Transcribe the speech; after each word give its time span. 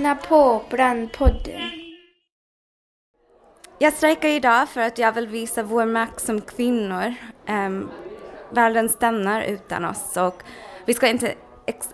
lyssnar 0.00 0.14
på 0.14 0.62
Brandpodden. 0.70 1.60
Jag 3.78 3.92
strejkar 3.92 4.28
idag 4.28 4.68
för 4.68 4.80
att 4.80 4.98
jag 4.98 5.12
vill 5.12 5.26
visa 5.26 5.62
vår 5.62 5.84
makt 5.84 6.20
som 6.20 6.40
kvinnor. 6.40 7.14
Um, 7.48 7.90
världen 8.50 8.88
stannar 8.88 9.42
utan 9.42 9.84
oss 9.84 10.16
och 10.16 10.42
vi 10.84 10.94
ska 10.94 11.08
inte 11.08 11.34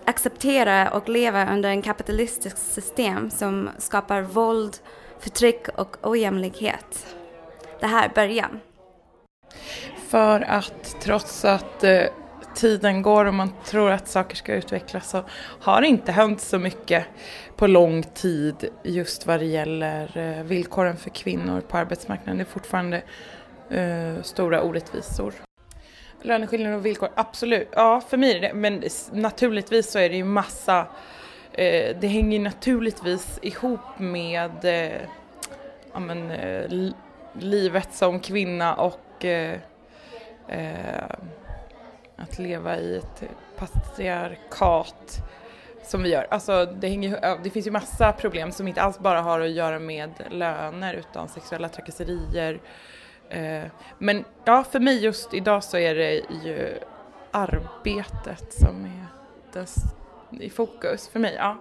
acceptera 0.05 0.91
och 0.91 1.09
leva 1.09 1.53
under 1.53 1.69
en 1.71 1.83
kapitalistisk 1.83 2.57
system 2.57 3.31
som 3.31 3.71
skapar 3.79 4.23
våld, 4.23 4.77
förtryck 5.19 5.69
och 5.69 5.97
ojämlikhet. 6.03 7.17
Det 7.81 7.87
här 7.87 8.09
är 8.09 8.15
början. 8.15 8.61
För 10.09 10.41
att 10.41 10.97
trots 11.01 11.45
att 11.45 11.85
eh, 11.85 12.03
tiden 12.57 13.03
går 13.03 13.25
och 13.25 13.35
man 13.35 13.53
tror 13.65 13.91
att 13.91 14.09
saker 14.09 14.37
ska 14.37 14.55
utvecklas 14.55 15.11
så 15.11 15.25
har 15.61 15.81
det 15.81 15.87
inte 15.87 16.13
hänt 16.13 16.41
så 16.41 16.59
mycket 16.59 17.05
på 17.57 17.67
lång 17.67 18.03
tid 18.03 18.69
just 18.83 19.27
vad 19.27 19.41
det 19.41 19.47
gäller 19.47 20.19
eh, 20.19 20.45
villkoren 20.45 20.97
för 20.97 21.11
kvinnor 21.11 21.61
på 21.61 21.79
arbetsmarknaden. 21.79 22.37
Det 22.37 22.43
är 22.43 22.45
fortfarande 22.45 23.03
eh, 23.71 24.23
stora 24.23 24.63
orättvisor. 24.63 25.33
Löneskillnader 26.23 26.77
och 26.77 26.87
villkor, 26.87 27.09
absolut. 27.15 27.69
Ja, 27.73 28.01
för 28.09 28.17
mig 28.17 28.37
är 28.37 28.41
det 28.41 28.55
Men 28.55 28.83
naturligtvis 29.13 29.91
så 29.91 29.99
är 29.99 30.09
det 30.09 30.17
ju 30.17 30.25
massa, 30.25 30.79
eh, 31.53 31.97
det 32.01 32.07
hänger 32.07 32.41
naturligtvis 32.41 33.39
ihop 33.43 33.99
med 33.99 34.65
eh, 34.65 35.01
ja, 35.93 36.01
men, 36.01 36.31
eh, 36.31 36.93
livet 37.39 37.95
som 37.95 38.21
kvinna 38.21 38.75
och 38.75 39.25
eh, 39.25 39.59
eh, 40.49 41.17
att 42.17 42.39
leva 42.39 42.79
i 42.79 42.97
ett 42.97 43.23
patriarkat 43.57 45.23
som 45.83 46.03
vi 46.03 46.09
gör. 46.09 46.27
Alltså 46.31 46.67
det, 46.67 46.89
hänger, 46.89 47.39
det 47.45 47.51
finns 47.51 47.67
ju 47.67 47.71
massa 47.71 48.13
problem 48.13 48.53
som 48.53 48.69
inte 48.69 48.83
alls 48.83 48.99
bara 48.99 49.21
har 49.21 49.41
att 49.41 49.51
göra 49.51 49.79
med 49.79 50.11
löner 50.31 50.95
utan 50.95 51.29
sexuella 51.29 51.69
trakasserier. 51.69 52.61
Eh, 53.29 53.63
men 53.99 54.25
ja, 54.45 54.65
för 54.65 54.81
mig 54.81 55.05
just 55.05 55.35
idag 55.35 55.65
så 55.65 55.79
är 55.79 55.95
det 55.95 56.13
ju 56.45 56.79
arbetet 57.31 58.53
som 58.53 58.85
är 58.85 59.07
dess, 59.53 59.75
i 60.31 60.51
fokus 60.51 61.09
för 61.09 61.21
mig. 61.21 61.35
Ja. 61.39 61.59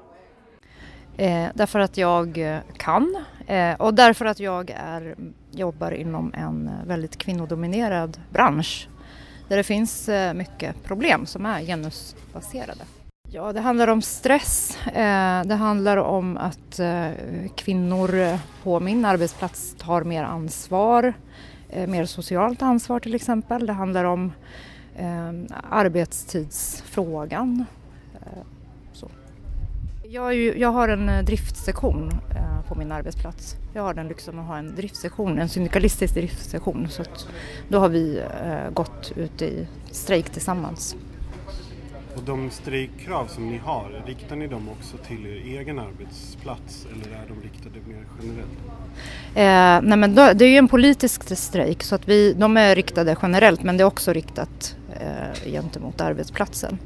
Eh, 1.17 1.47
därför 1.53 1.79
att 1.79 1.97
jag 1.97 2.37
eh, 2.37 2.59
kan 2.77 3.23
eh, 3.47 3.73
och 3.73 3.93
därför 3.93 4.25
att 4.25 4.39
jag 4.39 4.69
är, 4.69 5.15
jobbar 5.51 5.91
inom 5.91 6.33
en 6.33 6.71
väldigt 6.85 7.17
kvinnodominerad 7.17 8.21
bransch 8.29 8.89
där 9.47 9.57
det 9.57 9.63
finns 9.63 10.09
eh, 10.09 10.33
mycket 10.33 10.83
problem 10.83 11.25
som 11.25 11.45
är 11.45 11.61
genusbaserade. 11.61 12.83
Ja, 13.31 13.53
det 13.53 13.59
handlar 13.61 13.88
om 13.88 14.01
stress. 14.01 14.77
Eh, 14.85 15.43
det 15.43 15.55
handlar 15.55 15.97
om 15.97 16.38
att 16.38 16.79
eh, 16.79 17.09
kvinnor 17.55 18.39
på 18.63 18.79
min 18.79 19.05
arbetsplats 19.05 19.75
tar 19.79 20.03
mer 20.03 20.23
ansvar, 20.23 21.13
mer 21.88 22.05
socialt 22.05 22.61
ansvar 22.61 22.99
till 22.99 23.16
exempel. 23.16 23.67
Det 23.67 23.73
handlar 23.73 24.03
om 24.03 24.31
arbetstidsfrågan. 25.69 27.66
Jag, 30.09 30.35
ju, 30.35 30.57
jag 30.57 30.69
har 30.69 30.87
en 30.87 31.25
driftsektion 31.25 32.11
på 32.67 32.75
min 32.75 32.91
arbetsplats. 32.91 33.55
Jag 33.73 33.83
har 33.83 33.93
den 33.93 34.07
lyxen 34.07 34.39
att 34.39 34.45
ha 34.45 34.57
en 34.57 34.75
driftsektion, 34.75 35.39
en 35.39 35.49
syndikalistisk 35.49 36.13
driftsektion. 36.13 36.88
Så 36.89 37.03
då 37.67 37.79
har 37.79 37.89
vi 37.89 38.17
eh, 38.17 38.69
gått 38.73 39.13
ut 39.15 39.41
i 39.41 39.67
strejk 39.91 40.29
tillsammans. 40.29 40.95
Och 42.15 42.23
de 42.25 42.49
strejkkrav 42.49 43.27
som 43.27 43.49
ni 43.49 43.57
har, 43.57 44.03
riktar 44.05 44.35
ni 44.35 44.47
dem 44.47 44.69
också 44.69 44.97
till 44.97 45.25
er 45.25 45.59
egen 45.59 45.79
arbetsplats 45.79 46.88
eller 46.94 47.15
är 47.15 47.23
de 47.27 47.41
riktade 47.41 47.79
mer 47.88 48.05
generellt? 48.21 48.59
Eh, 49.35 49.89
nej 49.89 49.97
men 49.97 50.15
då, 50.15 50.33
det 50.33 50.45
är 50.45 50.49
ju 50.49 50.57
en 50.57 50.67
politisk 50.67 51.38
strejk 51.38 51.83
så 51.83 51.95
att 51.95 52.07
vi, 52.07 52.33
de 52.33 52.57
är 52.57 52.75
riktade 52.75 53.15
generellt 53.21 53.63
men 53.63 53.77
det 53.77 53.83
är 53.83 53.88
också 53.88 54.13
riktat 54.13 54.75
eh, 54.99 55.51
gentemot 55.51 56.01
arbetsplatsen. 56.01 56.79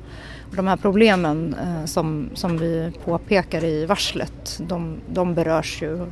De 0.56 0.68
här 0.68 0.78
problemen 0.78 1.54
eh, 1.54 1.86
som, 1.86 2.30
som 2.34 2.58
vi 2.58 2.92
påpekar 3.06 3.64
i 3.64 3.86
varslet, 3.86 4.60
de, 4.68 4.98
de, 5.14 5.36
berörs 5.36 5.82
ju, 5.82 6.06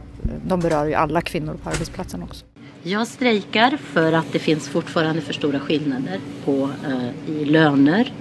de 0.48 0.60
berör 0.60 0.86
ju 0.86 0.94
alla 0.94 1.22
kvinnor 1.22 1.58
på 1.64 1.70
arbetsplatsen 1.70 2.24
också. 2.24 2.46
Jag 2.84 3.08
strejkar 3.08 3.78
för 3.78 4.14
att 4.14 4.34
det 4.34 4.40
finns 4.40 4.70
fortfarande 4.70 5.22
för 5.22 5.34
stora 5.34 5.60
skillnader 5.60 6.20
på, 6.46 6.70
eh, 6.88 7.32
i 7.32 7.46
löner, 7.46 8.14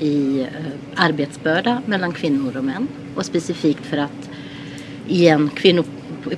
i 0.00 0.40
eh, 0.40 0.46
arbetsbörda 0.96 1.82
mellan 1.86 2.12
kvinnor 2.12 2.56
och 2.56 2.64
män. 2.64 2.88
Och 3.14 3.26
specifikt 3.26 3.86
för 3.86 3.96
att 3.96 4.30
igen, 5.08 5.50
kvinnor 5.54 5.84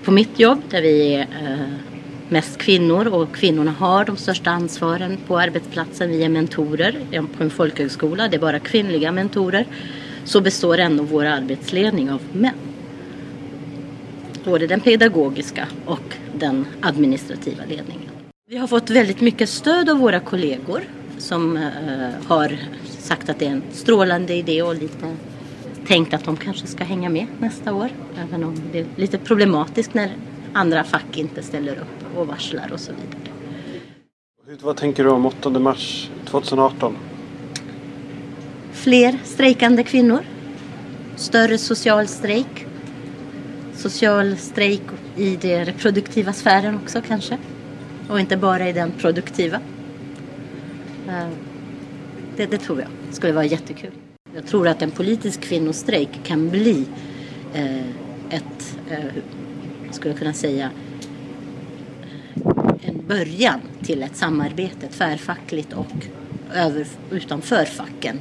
på 0.04 0.10
mitt 0.10 0.40
jobb 0.40 0.62
där 0.70 0.82
vi 0.82 1.14
är 1.14 1.20
eh, 1.20 1.91
mest 2.32 2.58
kvinnor 2.58 3.06
och 3.06 3.34
kvinnorna 3.34 3.70
har 3.70 4.04
de 4.04 4.16
största 4.16 4.50
ansvaren 4.50 5.18
på 5.26 5.38
arbetsplatsen. 5.38 6.10
Vi 6.10 6.24
är 6.24 6.28
mentorer 6.28 7.00
på 7.36 7.42
en 7.42 7.50
folkhögskola, 7.50 8.28
det 8.28 8.36
är 8.36 8.40
bara 8.40 8.58
kvinnliga 8.58 9.12
mentorer. 9.12 9.66
Så 10.24 10.40
består 10.40 10.78
ändå 10.78 11.02
vår 11.02 11.24
arbetsledning 11.24 12.10
av 12.10 12.20
män. 12.32 12.54
Både 14.44 14.66
den 14.66 14.80
pedagogiska 14.80 15.68
och 15.84 16.16
den 16.34 16.66
administrativa 16.80 17.64
ledningen. 17.64 18.10
Vi 18.48 18.56
har 18.56 18.66
fått 18.66 18.90
väldigt 18.90 19.20
mycket 19.20 19.48
stöd 19.48 19.90
av 19.90 19.98
våra 19.98 20.20
kollegor 20.20 20.82
som 21.18 21.56
eh, 21.56 21.62
har 22.26 22.56
sagt 22.98 23.28
att 23.28 23.38
det 23.38 23.46
är 23.46 23.50
en 23.50 23.62
strålande 23.72 24.34
idé 24.34 24.62
och 24.62 24.74
lite 24.74 25.16
tänkt 25.86 26.14
att 26.14 26.24
de 26.24 26.36
kanske 26.36 26.66
ska 26.66 26.84
hänga 26.84 27.08
med 27.08 27.26
nästa 27.38 27.74
år. 27.74 27.88
Även 28.28 28.44
om 28.44 28.54
det 28.72 28.78
är 28.78 28.86
lite 28.96 29.18
problematiskt 29.18 29.94
när 29.94 30.10
andra 30.52 30.84
fack 30.84 31.18
inte 31.18 31.42
ställer 31.42 31.72
upp 31.76 32.16
och 32.16 32.26
varslar 32.26 32.72
och 32.72 32.80
så 32.80 32.92
vidare. 32.92 34.62
Vad 34.62 34.76
tänker 34.76 35.04
du 35.04 35.10
om 35.10 35.26
8 35.26 35.50
mars 35.50 36.10
2018? 36.26 36.96
Fler 38.72 39.18
strejkande 39.24 39.82
kvinnor. 39.82 40.20
Större 41.16 41.58
social 41.58 42.08
strejk. 42.08 42.66
Social 43.74 44.36
strejk 44.36 44.82
i 45.16 45.36
den 45.36 45.64
reproduktiva 45.64 46.32
sfären 46.32 46.78
också 46.82 47.02
kanske. 47.06 47.38
Och 48.08 48.20
inte 48.20 48.36
bara 48.36 48.68
i 48.68 48.72
den 48.72 48.90
produktiva. 48.90 49.60
Eh, 51.08 51.28
det, 52.36 52.46
det 52.46 52.58
tror 52.58 52.80
jag 52.80 52.88
skulle 53.14 53.32
vara 53.32 53.44
jättekul. 53.44 53.90
Jag 54.34 54.46
tror 54.46 54.68
att 54.68 54.82
en 54.82 54.90
politisk 54.90 55.40
kvinnostrejk 55.40 56.20
kan 56.24 56.50
bli 56.50 56.86
eh, 57.54 57.86
ett 58.30 58.78
eh, 58.90 59.04
skulle 59.92 60.10
jag 60.10 60.18
kunna 60.18 60.32
säga, 60.32 60.70
eh, 62.44 62.88
en 62.88 63.06
början 63.06 63.60
till 63.82 64.02
ett 64.02 64.16
samarbete 64.16 64.88
tvärfackligt 64.88 65.72
och 65.72 66.06
över, 66.54 66.86
utanför 67.10 67.64
facken 67.64 68.20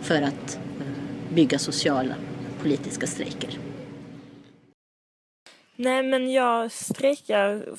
för 0.00 0.22
att 0.22 0.56
eh, 0.56 1.34
bygga 1.34 1.58
sociala 1.58 2.14
politiska 2.62 3.06
strejker. 3.06 3.58
Nej, 5.76 6.02
men 6.02 6.32
jag 6.32 6.72
strejkar 6.72 7.76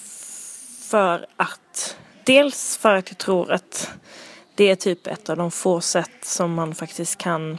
för 0.89 1.25
att 1.37 1.97
dels 2.23 2.77
för 2.77 2.95
att 2.95 3.09
jag 3.09 3.17
tror 3.17 3.51
att 3.51 3.91
det 4.55 4.69
är 4.69 4.75
typ 4.75 5.07
ett 5.07 5.29
av 5.29 5.37
de 5.37 5.51
få 5.51 5.81
sätt 5.81 6.11
som 6.21 6.53
man 6.53 6.75
faktiskt 6.75 7.17
kan 7.17 7.57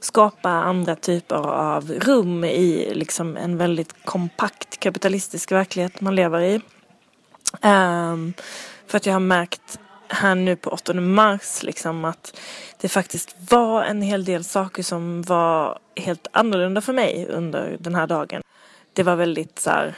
skapa 0.00 0.50
andra 0.50 0.96
typer 0.96 1.36
av 1.46 1.92
rum 1.92 2.44
i 2.44 2.94
liksom 2.94 3.36
en 3.36 3.56
väldigt 3.56 4.04
kompakt 4.04 4.80
kapitalistisk 4.80 5.52
verklighet 5.52 6.00
man 6.00 6.14
lever 6.14 6.40
i. 6.40 6.60
Um, 7.62 8.32
för 8.86 8.96
att 8.96 9.06
jag 9.06 9.12
har 9.12 9.20
märkt 9.20 9.78
här 10.08 10.34
nu 10.34 10.56
på 10.56 10.70
8 10.70 10.94
mars 10.94 11.62
liksom 11.62 12.04
att 12.04 12.40
det 12.80 12.88
faktiskt 12.88 13.36
var 13.50 13.82
en 13.82 14.02
hel 14.02 14.24
del 14.24 14.44
saker 14.44 14.82
som 14.82 15.22
var 15.22 15.78
helt 15.96 16.26
annorlunda 16.32 16.80
för 16.80 16.92
mig 16.92 17.26
under 17.28 17.76
den 17.80 17.94
här 17.94 18.06
dagen. 18.06 18.42
Det 18.92 19.02
var 19.02 19.16
väldigt 19.16 19.58
så 19.58 19.70
här, 19.70 19.94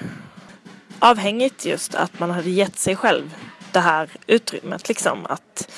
avhängigt 0.98 1.64
just 1.64 1.94
att 1.94 2.18
man 2.18 2.30
hade 2.30 2.50
gett 2.50 2.78
sig 2.78 2.96
själv 2.96 3.34
det 3.72 3.80
här 3.80 4.10
utrymmet 4.26 4.88
liksom 4.88 5.26
att 5.26 5.68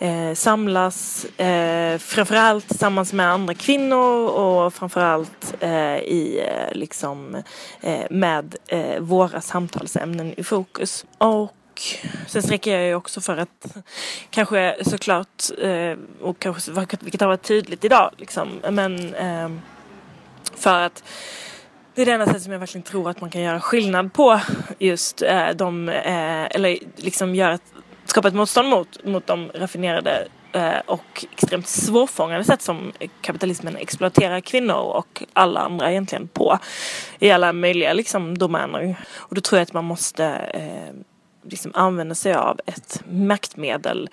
eh, 0.00 0.34
samlas 0.34 1.24
eh, 1.24 1.98
framförallt 1.98 2.68
tillsammans 2.68 3.12
med 3.12 3.30
andra 3.30 3.54
kvinnor 3.54 4.28
och 4.28 4.74
framförallt 4.74 5.54
eh, 5.60 5.96
i 5.96 6.44
eh, 6.46 6.74
liksom 6.78 7.42
eh, 7.80 8.06
med 8.10 8.56
eh, 8.66 9.00
våra 9.00 9.40
samtalsämnen 9.40 10.34
i 10.36 10.44
fokus. 10.44 11.04
Och 11.18 11.56
Sen 12.26 12.42
sträcker 12.42 12.78
jag 12.78 12.86
ju 12.86 12.94
också 12.94 13.20
för 13.20 13.36
att 13.36 13.76
kanske 14.30 14.76
såklart, 14.82 15.42
eh, 15.62 15.96
och 16.20 16.38
kanske, 16.38 16.72
vilket 17.00 17.20
har 17.20 17.28
varit 17.28 17.42
tydligt 17.42 17.84
idag, 17.84 18.10
liksom, 18.16 18.48
men 18.70 19.14
eh, 19.14 19.48
för 20.56 20.82
att 20.82 21.04
det 21.94 22.02
är 22.02 22.06
det 22.06 22.12
enda 22.12 22.26
sättet 22.26 22.42
som 22.42 22.52
jag 22.52 22.58
verkligen 22.58 22.82
tror 22.82 23.10
att 23.10 23.20
man 23.20 23.30
kan 23.30 23.42
göra 23.42 23.60
skillnad 23.60 24.12
på 24.12 24.40
just 24.78 25.22
eh, 25.22 25.48
de, 25.48 25.88
eh, 25.88 26.44
eller 26.44 26.78
liksom 26.96 27.34
göra 27.34 27.54
ett 27.54 27.72
skapa 28.10 28.28
ett 28.28 28.34
motstånd 28.34 28.68
mot, 28.68 29.04
mot 29.04 29.26
de 29.26 29.50
raffinerade 29.54 30.28
eh, 30.52 30.78
och 30.86 31.26
extremt 31.32 31.68
svårfångade 31.68 32.44
sätt 32.44 32.62
som 32.62 32.92
kapitalismen 33.20 33.76
exploaterar 33.76 34.40
kvinnor 34.40 34.74
och 34.74 35.22
alla 35.32 35.60
andra 35.60 35.90
egentligen 35.90 36.28
på 36.28 36.58
i 37.18 37.30
alla 37.30 37.52
möjliga 37.52 37.92
liksom 37.92 38.38
domäner. 38.38 38.96
Och 39.16 39.34
då 39.34 39.40
tror 39.40 39.58
jag 39.58 39.62
att 39.62 39.72
man 39.72 39.84
måste 39.84 40.24
eh, 40.54 40.94
liksom 41.50 41.70
använda 41.74 42.14
sig 42.14 42.34
av 42.34 42.60
ett 42.66 43.02
maktmedel. 43.10 44.08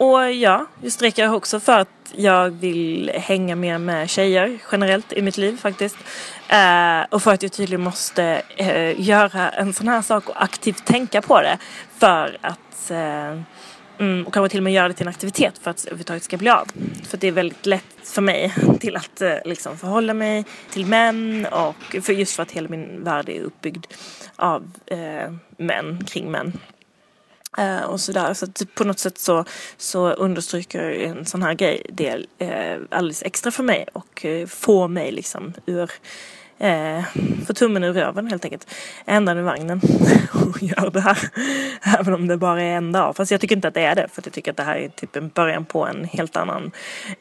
Och 0.00 0.32
ja, 0.32 0.66
jag 0.82 0.92
strejkar 0.92 1.34
också 1.34 1.60
för 1.60 1.78
att 1.78 1.88
jag 2.12 2.50
vill 2.50 3.10
hänga 3.14 3.56
mer 3.56 3.78
med 3.78 4.10
tjejer 4.10 4.58
generellt 4.72 5.12
i 5.12 5.22
mitt 5.22 5.36
liv 5.36 5.56
faktiskt. 5.56 5.96
Eh, 6.48 7.00
och 7.10 7.22
för 7.22 7.32
att 7.32 7.42
jag 7.42 7.52
tydligen 7.52 7.80
måste 7.80 8.42
eh, 8.56 9.00
göra 9.00 9.50
en 9.50 9.72
sån 9.72 9.88
här 9.88 10.02
sak 10.02 10.28
och 10.28 10.42
aktivt 10.42 10.84
tänka 10.84 11.22
på 11.22 11.40
det 11.40 11.58
för 11.98 12.38
att 12.40 12.90
eh, 12.90 13.40
Mm, 13.98 14.26
och 14.26 14.34
kanske 14.34 14.50
till 14.50 14.58
och 14.58 14.64
med 14.64 14.72
göra 14.72 14.88
det 14.88 14.94
till 14.94 15.06
en 15.06 15.10
aktivitet 15.10 15.58
för 15.58 15.70
att 15.70 15.84
överhuvudtaget 15.84 16.22
ska 16.22 16.36
bli 16.36 16.50
av. 16.50 16.66
För 17.04 17.16
det 17.16 17.28
är 17.28 17.32
väldigt 17.32 17.66
lätt 17.66 17.96
för 18.02 18.22
mig 18.22 18.54
till 18.80 18.96
att 18.96 19.20
eh, 19.20 19.34
liksom 19.44 19.78
förhålla 19.78 20.14
mig 20.14 20.44
till 20.70 20.86
män 20.86 21.46
och 21.46 21.96
för 22.02 22.12
just 22.12 22.36
för 22.36 22.42
att 22.42 22.50
hela 22.50 22.68
min 22.68 23.04
värld 23.04 23.28
är 23.28 23.40
uppbyggd 23.40 23.86
av 24.36 24.70
eh, 24.86 25.32
män, 25.56 26.04
kring 26.06 26.30
män. 26.30 26.52
Eh, 27.58 27.82
och 27.82 28.00
sådär. 28.00 28.34
Så 28.34 28.44
att 28.44 28.54
typ 28.54 28.74
på 28.74 28.84
något 28.84 28.98
sätt 28.98 29.18
så, 29.18 29.44
så 29.76 30.10
understryker 30.10 30.90
en 30.90 31.26
sån 31.26 31.42
här 31.42 31.54
grej 31.54 31.86
det 31.88 32.26
eh, 32.38 32.78
alldeles 32.90 33.22
extra 33.22 33.50
för 33.50 33.62
mig 33.62 33.86
och 33.92 34.24
eh, 34.24 34.46
får 34.46 34.88
mig 34.88 35.12
liksom 35.12 35.54
ur 35.66 35.90
eh, 36.60 37.04
få 37.46 37.54
tummen 37.54 37.84
ur 37.84 37.92
röven 37.92 38.26
helt 38.26 38.44
enkelt. 38.44 38.74
Ändan 39.06 39.38
i 39.38 39.42
vagnen 39.42 39.80
och 40.32 40.62
gör 40.62 40.90
det 40.90 41.00
här. 41.00 41.18
Även 41.98 42.14
om 42.14 42.26
det 42.26 42.36
bara 42.36 42.62
är 42.62 42.76
en 42.76 42.92
dag. 42.92 43.16
Fast 43.16 43.30
jag 43.30 43.40
tycker 43.40 43.56
inte 43.56 43.68
att 43.68 43.74
det 43.74 43.84
är 43.84 43.94
det. 43.94 44.08
För 44.12 44.22
jag 44.24 44.32
tycker 44.32 44.50
att 44.50 44.56
det 44.56 44.62
här 44.62 44.76
är 44.76 44.88
typ 44.88 45.16
en 45.16 45.28
början 45.28 45.64
på 45.64 45.86
en 45.86 46.04
helt 46.04 46.36
annan 46.36 46.70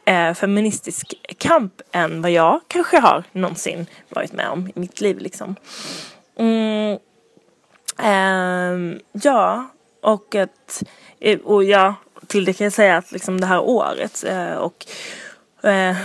eh, 0.06 0.34
feministisk 0.34 1.14
kamp 1.38 1.82
än 1.92 2.22
vad 2.22 2.32
jag 2.32 2.60
kanske 2.68 3.00
har 3.00 3.24
någonsin 3.32 3.86
varit 4.10 4.34
med 4.34 4.50
om 4.50 4.68
i 4.68 4.80
mitt 4.80 5.02
liv 5.02 5.20
liksom. 5.20 5.56
Mm. 6.38 6.98
Eh, 8.00 9.00
ja, 9.12 9.70
och 10.02 10.36
att, 10.36 10.84
eh, 11.20 11.40
och 11.40 11.64
ja, 11.64 11.96
till 12.28 12.46
det 12.46 12.54
kan 12.54 12.66
jag 12.66 12.74
säga 12.74 12.98
att 12.98 13.12
liksom 13.12 13.42
det 13.42 13.48
här 13.48 13.60
året 13.60 14.24
eh, 14.28 14.54
och 14.54 14.86
eh, 15.64 15.98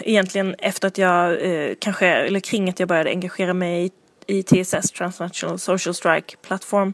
egentligen 0.00 0.54
efter 0.58 0.88
att 0.88 0.98
jag 0.98 1.42
eh, 1.42 1.74
kanske, 1.80 2.06
eller 2.06 2.40
kring 2.40 2.68
att 2.68 2.80
jag 2.80 2.88
började 2.88 3.10
engagera 3.10 3.54
mig 3.54 3.86
i, 3.86 3.90
i 4.38 4.42
TSS, 4.42 4.90
Transnational 4.90 5.58
Social 5.58 5.94
Strike 5.94 6.36
Platform 6.42 6.92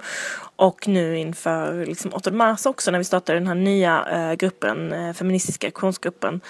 och 0.56 0.88
nu 0.88 1.18
inför 1.18 1.86
liksom 1.86 2.14
8 2.14 2.30
mars 2.30 2.66
också 2.66 2.90
när 2.90 2.98
vi 2.98 3.04
startade 3.04 3.38
den 3.38 3.48
här 3.48 3.54
nya 3.54 4.06
eh, 4.10 4.34
gruppen, 4.34 4.92
eh, 4.92 5.12
feministiska 5.12 5.68
aktionsgruppen 5.68 6.40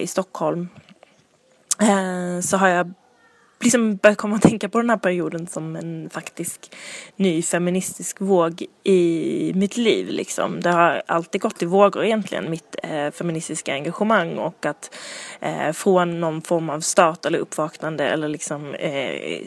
i 0.00 0.06
Stockholm 0.06 0.68
så 2.42 2.56
har 2.56 2.68
jag 2.68 2.94
liksom 3.60 3.96
börjat 3.96 4.18
komma 4.18 4.36
att 4.36 4.42
tänka 4.42 4.68
på 4.68 4.78
den 4.80 4.90
här 4.90 4.96
perioden 4.96 5.46
som 5.46 5.76
en 5.76 6.10
faktisk 6.10 6.76
ny 7.16 7.42
feministisk 7.42 8.20
våg 8.20 8.64
i 8.84 9.52
mitt 9.54 9.76
liv 9.76 10.08
liksom. 10.08 10.60
Det 10.60 10.70
har 10.70 11.02
alltid 11.06 11.40
gått 11.40 11.62
i 11.62 11.66
vågor 11.66 12.04
egentligen, 12.04 12.50
mitt 12.50 12.76
eh, 12.82 13.10
feministiska 13.10 13.72
engagemang 13.72 14.38
och 14.38 14.66
att 14.66 14.94
eh, 15.40 15.72
från 15.72 16.20
någon 16.20 16.42
form 16.42 16.70
av 16.70 16.80
start 16.80 17.26
eller 17.26 17.38
uppvaknande 17.38 18.08
eller 18.08 18.28
liksom 18.28 18.74
eh, 18.74 19.40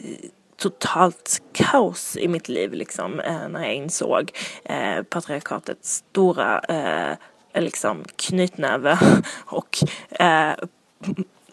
totalt 0.56 1.42
kaos 1.52 2.16
i 2.16 2.28
mitt 2.28 2.48
liv 2.48 2.72
liksom 2.72 3.20
eh, 3.20 3.48
när 3.48 3.64
jag 3.64 3.74
insåg 3.74 4.30
eh, 4.64 5.02
patriarkatets 5.02 5.94
stora 5.94 6.60
eh, 6.60 7.62
liksom 7.62 8.04
knytnäve 8.16 8.98
och 9.46 9.78
eh, 10.10 10.54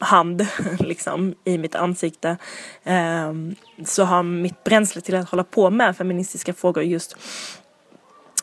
hand 0.01 0.47
liksom 0.79 1.35
i 1.43 1.57
mitt 1.57 1.75
ansikte 1.75 2.37
eh, 2.83 3.33
så 3.85 4.03
har 4.03 4.23
mitt 4.23 4.63
bränsle 4.63 5.01
till 5.01 5.15
att 5.15 5.29
hålla 5.29 5.43
på 5.43 5.69
med 5.69 5.97
feministiska 5.97 6.53
frågor 6.53 6.83
just 6.83 7.17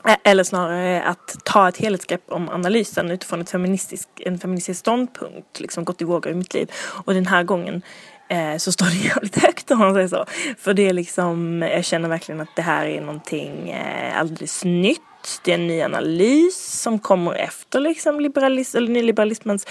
eh, 0.09 0.17
eller 0.25 0.45
snarare 0.45 1.03
att 1.03 1.37
ta 1.45 1.69
ett 1.69 1.77
helhetsgrepp 1.77 2.23
om 2.29 2.49
analysen 2.49 3.11
utifrån 3.11 3.41
ett 3.41 3.51
feministisk, 3.51 4.09
en 4.17 4.39
feministisk 4.39 4.81
ståndpunkt 4.81 5.61
liksom 5.61 5.85
gått 5.85 6.03
i 6.03 6.05
vågor 6.05 6.33
i 6.33 6.35
mitt 6.35 6.55
liv. 6.55 6.73
Och 7.05 7.15
den 7.15 7.27
här 7.27 7.43
gången 7.43 7.83
eh, 8.29 8.57
så 8.57 8.73
står 8.73 8.87
det 9.03 9.09
jävligt 9.09 9.43
högt 9.43 9.71
om 9.71 9.79
man 9.79 9.95
säger 9.95 10.09
så. 10.09 10.25
För 10.59 10.75
det 10.75 10.89
är 10.89 10.93
liksom, 10.93 11.63
jag 11.63 11.85
känner 11.85 12.09
verkligen 12.09 12.41
att 12.41 12.57
det 12.57 12.63
här 12.63 12.87
är 12.87 13.01
någonting 13.01 13.71
eh, 13.71 14.21
alldeles 14.21 14.65
nytt 14.65 15.01
det 15.45 15.51
är 15.51 15.55
en 15.55 15.67
ny 15.67 15.83
analys 15.83 16.81
som 16.83 16.99
kommer 16.99 17.35
efter 17.35 17.81
liksom 17.81 18.21
liberalism, 18.21 18.77
eller 18.77 18.89
nyliberalismens 18.89 19.67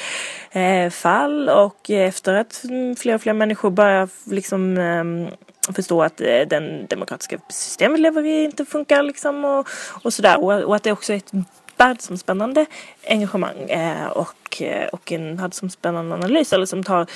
eh, 0.52 0.90
fall 0.90 1.50
och 1.50 1.90
efter 1.90 2.34
att 2.34 2.66
fler 2.98 3.16
och 3.16 3.22
fler 3.22 3.34
människor 3.34 3.70
börjar 3.70 4.10
liksom 4.24 4.78
eh, 4.78 5.74
förstå 5.74 6.04
att 6.04 6.22
eh, 6.22 6.40
den 6.48 6.88
demokratiska 6.88 7.38
systemet 7.50 8.00
lever 8.00 8.26
i 8.26 8.44
inte 8.44 8.66
funkar 8.66 9.04
liksom 9.04 9.46
och, 9.46 9.68
och 10.04 10.14
sådär 10.14 10.44
och, 10.44 10.64
och 10.64 10.76
att 10.76 10.84
det 10.84 10.92
också 10.92 11.14
är 11.14 11.18
ett 11.18 11.32
världsomspännande 11.78 12.66
engagemang 13.08 13.70
eh, 13.70 14.08
och, 14.08 14.62
eh, 14.62 14.88
och 14.88 15.12
en 15.12 15.36
världsomspännande 15.36 16.16
analys 16.16 16.54
eller 16.54 16.66
som 16.66 16.84
tar 16.84 17.08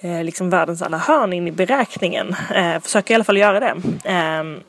eh, 0.00 0.24
liksom 0.24 0.50
världens 0.50 0.82
alla 0.82 0.98
hörn 0.98 1.32
in 1.32 1.48
i 1.48 1.52
beräkningen. 1.52 2.36
Eh, 2.54 2.80
försöker 2.80 3.14
i 3.14 3.14
alla 3.14 3.24
fall 3.24 3.36
göra 3.36 3.60
det. 3.60 3.74
Ehm, 4.04 4.60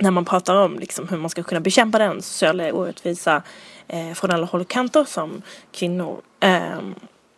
när 0.00 0.10
man 0.10 0.24
pratar 0.24 0.54
om 0.54 0.78
liksom 0.78 1.08
hur 1.08 1.16
man 1.16 1.30
ska 1.30 1.42
kunna 1.42 1.60
bekämpa 1.60 1.98
den 1.98 2.22
sociala 2.22 2.72
orättvisa 2.72 3.42
eh, 3.88 4.12
från 4.12 4.30
alla 4.30 4.46
håll 4.46 4.60
och 4.60 4.68
kanter 4.68 5.04
som 5.04 5.42
kvinnor 5.72 6.20
eh, 6.40 6.78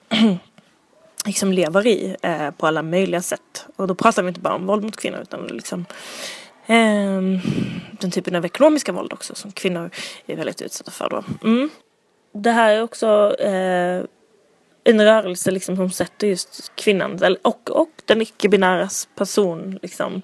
liksom 1.27 1.53
lever 1.53 1.87
i 1.87 2.17
eh, 2.23 2.51
på 2.51 2.67
alla 2.67 2.83
möjliga 2.83 3.23
sätt. 3.23 3.67
Och 3.77 3.87
då 3.87 3.95
pratar 3.95 4.23
vi 4.23 4.29
inte 4.29 4.41
bara 4.41 4.55
om 4.55 4.67
våld 4.67 4.85
mot 4.85 4.97
kvinnor 4.97 5.21
utan 5.21 5.47
liksom 5.47 5.85
eh, 6.67 7.21
den 8.01 8.11
typen 8.11 8.37
av 8.37 8.45
ekonomiska 8.45 8.93
våld 8.93 9.13
också 9.13 9.35
som 9.35 9.53
kvinnor 9.53 9.91
är 10.27 10.37
väldigt 10.37 10.63
utsatta 10.63 10.91
för 10.91 11.09
då. 11.09 11.25
Mm. 11.49 11.71
Det 12.33 12.51
här 12.51 12.71
är 12.71 12.83
också 12.83 13.37
eh, 13.39 14.05
en 14.85 15.05
rörelse 15.05 15.51
liksom 15.51 15.77
som 15.77 15.91
sätter 15.91 16.27
just 16.27 16.73
kvinnan 16.75 17.37
och, 17.43 17.71
och 17.71 17.91
den 18.05 18.23
icke-binära 18.23 18.89
person, 19.15 19.79
liksom, 19.83 20.23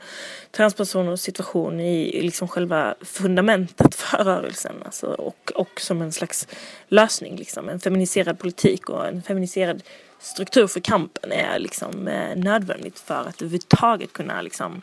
transpersoners 0.51 1.21
situation 1.21 1.81
i 1.81 2.23
liksom 2.23 2.49
själva 2.49 2.95
fundamentet 3.01 3.95
för 3.95 4.25
rörelsen. 4.25 4.75
Alltså, 4.85 5.07
och, 5.07 5.53
och 5.55 5.81
som 5.81 6.03
en 6.03 6.13
slags 6.13 6.49
lösning, 6.89 7.37
liksom. 7.37 7.69
en 7.69 7.81
feminiserad 7.81 8.39
politik 8.39 8.89
och 8.89 9.07
en 9.07 9.23
feminiserad 9.23 9.83
struktur 10.19 10.67
för 10.67 10.81
kampen 10.81 11.33
är 11.33 11.59
liksom 11.59 12.09
eh, 12.09 12.37
nödvändigt 12.37 12.99
för 12.99 13.15
att 13.29 13.43
överhuvudtaget 13.43 14.13
kunna 14.13 14.43
liksom 14.43 14.83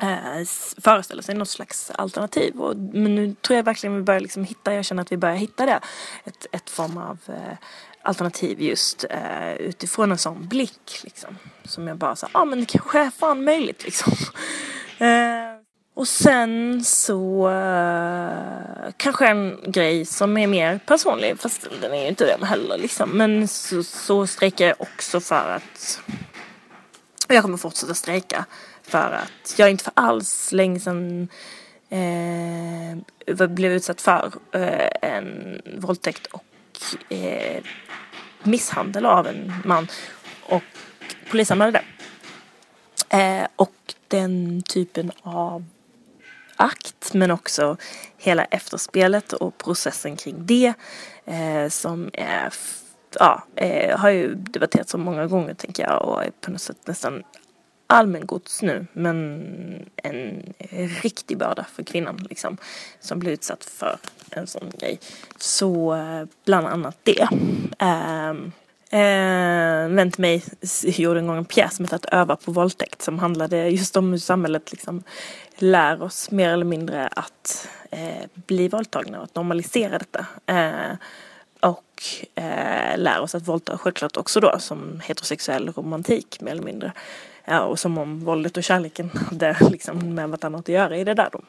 eh, 0.00 0.44
föreställa 0.80 1.22
sig 1.22 1.34
något 1.34 1.48
slags 1.48 1.90
alternativ. 1.90 2.60
Och, 2.60 2.76
men 2.76 3.14
nu 3.14 3.34
tror 3.34 3.56
jag 3.56 3.64
verkligen 3.64 3.96
vi 3.96 4.02
börjar 4.02 4.20
liksom 4.20 4.44
hitta, 4.44 4.74
jag 4.74 4.84
känner 4.84 5.02
att 5.02 5.12
vi 5.12 5.16
börjar 5.16 5.36
hitta 5.36 5.66
det, 5.66 5.80
ett, 6.24 6.46
ett 6.52 6.70
form 6.70 6.96
av 6.96 7.18
eh, 7.28 7.56
alternativ 8.02 8.60
just 8.60 9.04
eh, 9.10 9.52
utifrån 9.52 10.12
en 10.12 10.18
sån 10.18 10.48
blick 10.48 11.00
liksom. 11.04 11.38
Som 11.64 11.88
jag 11.88 11.96
bara 11.96 12.16
sa, 12.16 12.28
ja 12.32 12.40
ah, 12.40 12.44
men 12.44 12.60
det 12.60 12.66
kanske 12.66 12.98
är 12.98 13.10
fan 13.10 13.44
möjligt 13.44 13.84
liksom. 13.84 14.12
eh, 14.98 15.52
och 15.94 16.08
sen 16.08 16.84
så 16.84 17.50
eh, 17.50 18.92
kanske 18.96 19.26
en 19.26 19.58
grej 19.66 20.04
som 20.04 20.36
är 20.36 20.46
mer 20.46 20.80
personlig, 20.86 21.40
fast 21.40 21.66
den 21.80 21.94
är 21.94 22.02
ju 22.02 22.08
inte 22.08 22.36
det 22.38 22.46
heller 22.46 22.78
liksom. 22.78 23.10
Men 23.10 23.48
så, 23.48 23.82
så 23.82 24.26
strejkar 24.26 24.66
jag 24.66 24.80
också 24.80 25.20
för 25.20 25.50
att 25.50 26.00
jag 27.28 27.42
kommer 27.42 27.56
fortsätta 27.56 27.94
strejka 27.94 28.44
för 28.82 29.12
att 29.22 29.58
jag 29.58 29.70
inte 29.70 29.84
för 29.84 29.92
alls 29.96 30.52
länge 30.52 30.80
sedan 30.80 31.28
eh, 31.90 33.48
blev 33.48 33.72
utsatt 33.72 34.00
för 34.00 34.32
eh, 34.52 35.10
en 35.10 35.62
våldtäkt 35.78 36.26
och 36.26 36.44
eh, 37.08 37.62
misshandel 38.42 39.06
av 39.06 39.26
en 39.26 39.52
man 39.64 39.88
och 40.42 40.62
polisanmälde 41.30 41.80
det. 41.80 43.16
Eh, 43.16 43.46
och 43.56 43.94
den 44.08 44.62
typen 44.62 45.12
av 45.22 45.64
akt 46.56 47.14
men 47.14 47.30
också 47.30 47.76
hela 48.16 48.44
efterspelet 48.44 49.32
och 49.32 49.58
processen 49.58 50.16
kring 50.16 50.46
det 50.46 50.74
eh, 51.24 51.68
som 51.68 52.10
är 52.12 52.52
ja, 53.18 53.46
eh, 53.56 53.98
har 53.98 54.10
ju 54.10 54.34
debatterats 54.34 54.90
så 54.90 54.98
många 54.98 55.26
gånger 55.26 55.54
tänker 55.54 55.82
jag 55.82 56.02
och 56.08 56.24
är 56.24 56.30
på 56.40 56.50
något 56.50 56.60
sätt 56.60 56.86
nästan 56.86 57.22
allmängods 57.92 58.62
nu 58.62 58.86
men 58.92 59.88
en 59.96 60.54
riktig 61.02 61.38
börda 61.38 61.66
för 61.74 61.82
kvinnan 61.82 62.26
liksom 62.30 62.56
som 63.00 63.18
blir 63.18 63.32
utsatt 63.32 63.64
för 63.64 63.96
en 64.30 64.46
sån 64.46 64.72
grej. 64.78 65.00
Så 65.36 65.94
eh, 65.94 66.24
bland 66.44 66.66
annat 66.66 66.96
det. 67.02 67.28
Um, 67.78 68.52
Eh, 68.92 69.88
vän 69.88 70.10
till 70.10 70.20
mig 70.20 70.44
gjorde 70.82 71.20
en 71.20 71.26
gång 71.26 71.36
en 71.36 71.44
pjäs 71.44 71.76
som 71.76 71.84
hette 71.84 71.96
Att 71.96 72.14
öva 72.14 72.36
på 72.36 72.52
våldtäkt 72.52 73.02
som 73.02 73.18
handlade 73.18 73.68
just 73.68 73.96
om 73.96 74.10
hur 74.10 74.18
samhället 74.18 74.72
liksom 74.72 75.02
lär 75.56 76.02
oss 76.02 76.30
mer 76.30 76.48
eller 76.48 76.64
mindre 76.64 77.08
att 77.08 77.68
eh, 77.90 78.28
bli 78.34 78.68
våldtagna 78.68 79.18
och 79.18 79.24
att 79.24 79.34
normalisera 79.34 79.98
detta. 79.98 80.26
Eh, 80.46 80.96
och 81.60 82.02
eh, 82.34 82.98
lär 82.98 83.20
oss 83.20 83.34
att 83.34 83.48
våldta 83.48 83.78
självklart 83.78 84.16
också 84.16 84.40
då 84.40 84.58
som 84.58 85.00
heterosexuell 85.04 85.72
romantik 85.72 86.40
mer 86.40 86.52
eller 86.52 86.62
mindre. 86.62 86.92
Ja, 87.44 87.60
och 87.64 87.78
som 87.78 87.98
om 87.98 88.20
våldet 88.20 88.56
och 88.56 88.64
kärleken 88.64 89.10
hade 89.30 89.56
liksom 89.70 90.14
med 90.14 90.28
vartannat 90.28 90.60
att 90.60 90.68
göra 90.68 90.96
i 90.96 91.04
det 91.04 91.14
där 91.14 91.28
då. 91.32 91.40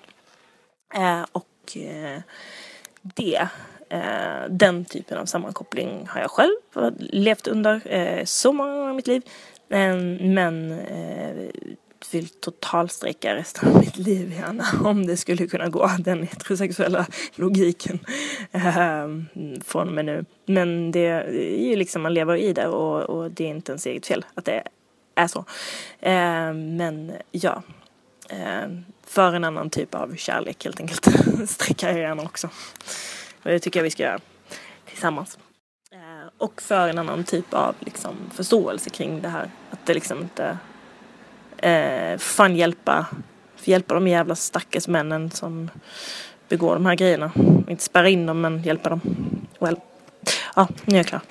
Eh, 0.99 1.25
och 1.31 1.77
eh, 1.77 2.21
det, 3.01 3.47
eh, 3.89 4.49
den 4.49 4.85
typen 4.85 5.17
av 5.17 5.25
sammankoppling 5.25 6.07
har 6.09 6.21
jag 6.21 6.31
själv 6.31 6.55
levt 6.99 7.47
under 7.47 7.93
eh, 7.93 8.25
så 8.25 8.53
många 8.53 8.73
gånger 8.73 8.91
i 8.91 8.95
mitt 8.95 9.07
liv. 9.07 9.21
Eh, 9.69 9.95
men 10.19 10.71
eh, 10.71 11.49
vill 12.11 12.29
totalstrejka 12.29 13.35
resten 13.35 13.69
av 13.69 13.79
mitt 13.79 13.97
liv 13.97 14.33
gärna 14.33 14.63
om 14.89 15.05
det 15.05 15.17
skulle 15.17 15.47
kunna 15.47 15.69
gå, 15.69 15.89
den 15.99 16.23
heterosexuella 16.23 17.05
logiken 17.35 17.99
eh, 18.51 19.07
från 19.63 19.87
och 19.87 19.93
med 19.93 20.05
nu. 20.05 20.25
Men 20.45 20.91
det 20.91 21.05
är 21.05 21.31
ju 21.69 21.75
liksom, 21.75 22.01
man 22.01 22.13
lever 22.13 22.35
i 22.35 22.53
det 22.53 22.67
och, 22.67 23.01
och 23.01 23.31
det 23.31 23.43
är 23.43 23.49
inte 23.49 23.71
ens 23.71 23.85
eget 23.85 24.05
fel 24.05 24.25
att 24.33 24.45
det 24.45 24.63
är 25.15 25.27
så. 25.27 25.45
Eh, 25.99 26.53
men 26.53 27.11
ja, 27.31 27.63
eh, 28.29 28.67
för 29.07 29.33
en 29.33 29.43
annan 29.43 29.69
typ 29.69 29.95
av 29.95 30.15
kärlek 30.15 30.63
helt 30.63 30.79
enkelt 30.79 31.07
sträcker 31.49 31.87
jag 31.87 31.99
gärna 31.99 32.23
också. 32.23 32.47
Och 33.43 33.49
det 33.49 33.59
tycker 33.59 33.79
jag 33.79 33.83
vi 33.83 33.89
ska 33.89 34.03
göra 34.03 34.19
tillsammans. 34.85 35.37
Eh, 35.91 36.29
och 36.37 36.61
för 36.61 36.87
en 36.87 36.97
annan 36.97 37.23
typ 37.23 37.53
av 37.53 37.75
liksom, 37.79 38.15
förståelse 38.33 38.89
kring 38.89 39.21
det 39.21 39.29
här. 39.29 39.51
Att 39.71 39.85
det 39.85 39.93
liksom 39.93 40.21
inte 40.21 40.57
eh, 41.57 42.17
fan 42.17 42.55
hjälpa, 42.55 43.05
hjälpa 43.63 43.93
de 43.93 44.07
jävla 44.07 44.35
stackars 44.35 44.87
männen 44.87 45.31
som 45.31 45.69
begår 46.49 46.73
de 46.73 46.85
här 46.85 46.95
grejerna. 46.95 47.31
Inte 47.67 47.83
spärra 47.83 48.09
in 48.09 48.25
dem 48.25 48.41
men 48.41 48.63
hjälpa 48.63 48.89
dem. 48.89 49.01
Well. 49.59 49.79
Ja, 50.55 50.67
nu 50.85 50.93
är 50.93 50.99
jag 50.99 51.07
klar. 51.07 51.21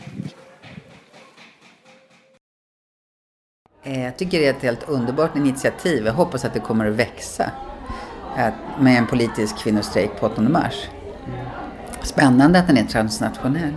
Eh, 3.84 4.04
jag 4.04 4.16
tycker 4.16 4.40
det 4.40 4.46
är 4.46 4.50
ett 4.50 4.62
helt 4.62 4.88
underbart 4.88 5.36
initiativ. 5.36 6.06
Jag 6.06 6.12
hoppas 6.12 6.44
att 6.44 6.54
det 6.54 6.60
kommer 6.60 6.86
att 6.86 6.94
växa. 6.94 7.50
Med 8.80 8.98
en 8.98 9.06
politisk 9.06 9.58
kvinnostrejk 9.58 10.20
på 10.20 10.26
8 10.26 10.42
mars. 10.42 10.88
Spännande 12.02 12.58
att 12.58 12.66
den 12.66 12.76
är 12.76 12.84
transnationell. 12.84 13.74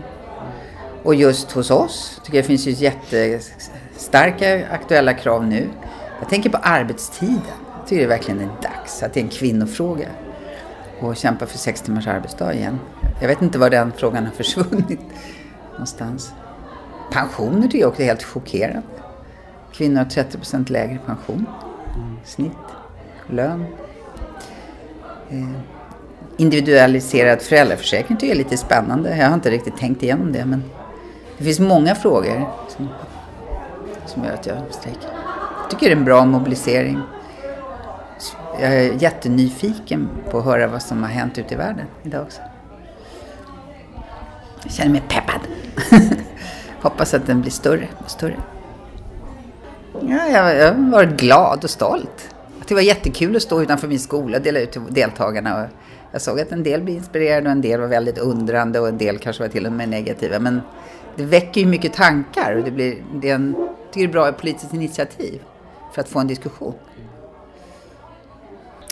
Och 1.03 1.15
just 1.15 1.51
hos 1.51 1.71
oss 1.71 2.21
tycker 2.23 2.37
jag 2.37 2.43
det 2.43 2.47
finns 2.47 2.67
ju 2.67 2.71
jättestarka 2.71 4.67
aktuella 4.71 5.13
krav 5.13 5.47
nu. 5.47 5.69
Jag 6.19 6.29
tänker 6.29 6.49
på 6.49 6.57
arbetstiden. 6.57 7.41
Jag 7.79 7.87
tycker 7.87 8.01
det 8.01 8.07
verkligen 8.07 8.41
är 8.41 8.49
dags 8.61 9.03
att 9.03 9.13
det 9.13 9.19
är 9.19 9.23
en 9.23 9.29
kvinnofråga. 9.29 10.07
Och 10.99 11.15
kämpa 11.15 11.45
för 11.45 11.57
sex 11.57 11.81
timmars 11.81 12.07
arbetsdag 12.07 12.53
igen. 12.53 12.79
Jag 13.21 13.27
vet 13.27 13.41
inte 13.41 13.59
var 13.59 13.69
den 13.69 13.91
frågan 13.97 14.25
har 14.25 14.31
försvunnit 14.31 14.99
någonstans. 15.71 16.33
Pensioner 17.11 17.61
tycker 17.61 17.79
jag 17.79 17.89
också 17.89 18.01
är 18.01 18.05
helt 18.05 18.23
chockerande. 18.23 18.94
Kvinnor 19.77 19.97
har 19.97 20.05
30 20.05 20.37
procent 20.37 20.69
lägre 20.69 20.99
pension. 21.05 21.45
Snitt. 22.23 22.51
Lön. 23.29 23.65
Eh, 25.29 25.59
individualiserad 26.37 27.41
föräldraförsäkring 27.41 28.17
tycker 28.17 28.27
jag 28.27 28.39
är 28.39 28.43
lite 28.43 28.57
spännande. 28.57 29.17
Jag 29.17 29.27
har 29.27 29.33
inte 29.33 29.51
riktigt 29.51 29.77
tänkt 29.77 30.03
igenom 30.03 30.31
det 30.31 30.45
men 30.45 30.63
det 31.37 31.43
finns 31.43 31.59
många 31.59 31.95
frågor 31.95 32.49
som, 32.69 32.87
som 34.05 34.23
gör 34.23 34.33
att 34.33 34.45
jag 34.45 34.57
strejkar. 34.69 35.09
Jag 35.61 35.69
tycker 35.69 35.85
det 35.85 35.91
är 35.91 35.97
en 35.97 36.05
bra 36.05 36.25
mobilisering. 36.25 36.99
Jag 38.61 38.73
är 38.73 39.03
jättenyfiken 39.03 40.09
på 40.31 40.37
att 40.37 40.45
höra 40.45 40.67
vad 40.67 40.81
som 40.81 41.03
har 41.03 41.09
hänt 41.09 41.37
ute 41.37 41.53
i 41.53 41.57
världen 41.57 41.85
idag 42.03 42.21
också. 42.21 42.41
Jag 44.63 44.71
känner 44.71 44.91
mig 44.91 45.03
peppad. 45.09 45.41
Hoppas 46.81 47.13
att 47.13 47.27
den 47.27 47.41
blir 47.41 47.51
större 47.51 47.87
och 48.03 48.11
större. 48.11 48.37
Ja, 50.01 50.27
jag, 50.27 50.73
har 50.73 50.91
varit 50.91 51.19
glad 51.19 51.63
och 51.63 51.69
stolt. 51.69 52.35
det 52.67 52.73
var 52.73 52.81
jättekul 52.81 53.35
att 53.35 53.41
stå 53.41 53.61
utanför 53.61 53.87
min 53.87 53.99
skola 53.99 54.37
och 54.37 54.43
dela 54.43 54.59
ut 54.59 54.71
till 54.71 54.81
deltagarna. 54.89 55.67
jag 56.11 56.21
såg 56.21 56.39
att 56.39 56.51
en 56.51 56.63
del 56.63 56.81
blev 56.81 56.97
inspirerade 56.97 57.45
och 57.45 57.51
en 57.51 57.61
del 57.61 57.79
var 57.79 57.87
väldigt 57.87 58.17
undrande 58.17 58.79
och 58.79 58.87
en 58.87 58.97
del 58.97 59.17
kanske 59.17 59.43
var 59.43 59.49
till 59.49 59.65
och 59.65 59.71
med 59.71 59.89
negativa. 59.89 60.39
Men 60.39 60.61
det 61.15 61.23
väcker 61.23 61.61
ju 61.61 61.67
mycket 61.67 61.93
tankar 61.93 62.55
och 62.55 62.63
det, 62.63 62.71
blir, 62.71 63.03
det 63.13 63.29
är 63.29 63.35
en, 63.35 63.55
jag 63.57 63.91
tycker 63.91 64.07
det 64.07 64.11
är 64.11 64.13
bra 64.13 64.31
politiskt 64.31 64.73
initiativ 64.73 65.41
för 65.93 66.01
att 66.01 66.09
få 66.09 66.19
en 66.19 66.27
diskussion. 66.27 66.73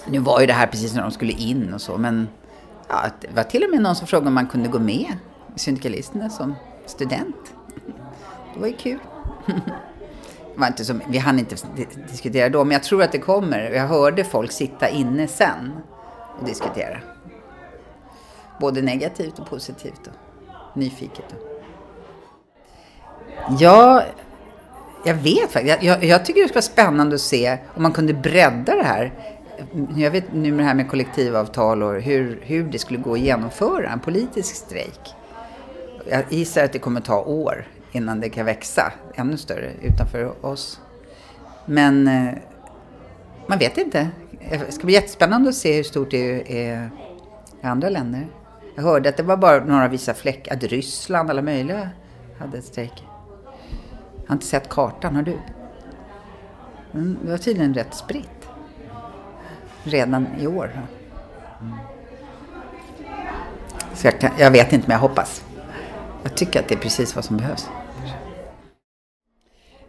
Nu 0.08 0.20
var 0.20 0.42
ju 0.42 0.48
det 0.48 0.54
här 0.54 0.68
precis 0.68 0.96
när 0.96 1.02
de 1.02 1.12
skulle 1.12 1.32
in 1.32 1.74
och 1.74 1.82
så, 1.82 1.98
men 1.98 2.28
ja, 2.90 3.06
det 3.22 3.36
var 3.36 3.44
till 3.44 3.64
och 3.64 3.70
med 3.70 3.82
någon 3.82 3.96
som 3.96 4.08
frågade 4.08 4.28
om 4.28 4.34
man 4.34 4.48
kunde 4.48 4.70
gå 4.70 4.80
med 4.80 5.18
i 5.56 5.60
Syndikalisterna 5.60 6.30
som 6.30 6.56
student. 6.86 7.54
Det 8.54 8.60
var 8.60 8.68
ju 8.68 8.74
kul. 8.74 9.00
Var 10.56 10.68
inte 10.68 10.86
så, 10.86 11.00
vi 11.08 11.18
hann 11.18 11.40
inte 11.40 11.56
diskutera 12.12 12.50
då, 12.50 12.64
men 12.64 12.72
jag 12.72 12.84
tror 12.84 13.04
att 13.04 13.12
det 13.12 13.20
kommer. 13.20 13.72
Jag 13.72 13.88
hörde 13.88 14.24
folk 14.24 14.52
sitta 14.52 14.90
inne 14.90 15.28
sen 15.28 15.72
och 16.40 16.46
diskutera. 16.46 17.00
Både 18.60 18.82
negativt 18.82 19.40
och 19.40 19.50
positivt 19.50 20.08
och 20.08 20.78
nyfiket. 20.78 21.36
Ja, 23.60 24.04
jag 25.06 25.16
vet 25.16 25.52
faktiskt. 25.52 25.84
Jag, 25.84 26.04
jag, 26.04 26.26
tycker 26.26 26.42
det 26.42 26.48
skulle 26.48 26.56
vara 26.56 26.62
spännande 26.62 27.16
att 27.16 27.22
se 27.22 27.58
om 27.76 27.84
man 27.84 27.92
kunde 27.92 28.14
bredda 28.14 28.76
det 28.76 28.84
här. 28.84 29.14
Jag 29.96 30.12
vet 30.12 30.34
nu 30.34 30.52
med 30.52 30.60
det 30.60 30.68
här 30.68 30.76
med 30.76 30.90
kollektivavtal 30.90 31.84
och 31.84 32.02
hur, 32.02 32.40
hur 32.42 32.64
det 32.64 32.80
skulle 32.80 33.00
gå 33.00 33.14
att 33.14 33.20
genomföra 33.20 33.90
en 33.90 34.00
politisk 34.00 34.56
strejk. 34.56 35.00
Jag 36.10 36.24
gissar 36.30 36.64
att 36.64 36.74
det 36.74 36.80
kommer 36.80 37.02
ta 37.02 37.22
år 37.22 37.68
innan 37.94 38.20
det 38.20 38.30
kan 38.30 38.46
växa 38.46 38.94
ännu 39.16 39.38
större 39.38 39.72
utanför 39.82 40.46
oss. 40.46 40.80
Men 41.66 42.08
eh, 42.08 42.34
man 43.48 43.60
vet 43.60 43.78
inte. 43.78 44.10
Det 44.50 44.74
ska 44.74 44.86
bli 44.86 44.94
jättespännande 44.94 45.50
att 45.50 45.56
se 45.56 45.76
hur 45.76 45.84
stort 45.84 46.12
det 46.12 46.60
är 46.68 46.90
i 47.62 47.66
andra 47.66 47.90
länder. 47.90 48.28
Jag 48.76 48.84
hörde 48.84 49.10
att 49.10 49.18
det 49.18 49.24
var 49.24 49.38
bara 49.38 49.66
några 49.66 49.88
vissa 49.88 50.14
fläckar, 50.14 50.56
att 50.56 50.64
Ryssland, 50.64 51.30
alla 51.30 51.42
möjliga, 51.42 51.90
hade 52.40 52.62
strejk. 52.62 53.08
Jag 54.16 54.28
har 54.28 54.36
inte 54.36 54.46
sett 54.46 54.70
kartan, 54.70 55.16
har 55.16 55.24
du? 55.24 55.38
Mm, 56.94 57.18
det 57.24 57.32
var 57.32 57.38
tydligen 57.38 57.74
rätt 57.74 57.94
spritt. 57.94 58.48
Redan 59.84 60.28
i 60.40 60.48
år. 60.48 60.72
Så 63.94 64.08
jag, 64.08 64.20
kan, 64.20 64.32
jag 64.38 64.52
vet 64.52 64.74
inte, 64.74 64.88
men 64.88 64.96
jag 64.96 65.02
hoppas. 65.02 65.44
Jag 66.24 66.36
tycker 66.36 66.60
att 66.60 66.68
det 66.68 66.76
är 66.76 66.80
precis 66.80 67.16
vad 67.16 67.26
som 67.26 67.38
behövs. 67.38 67.70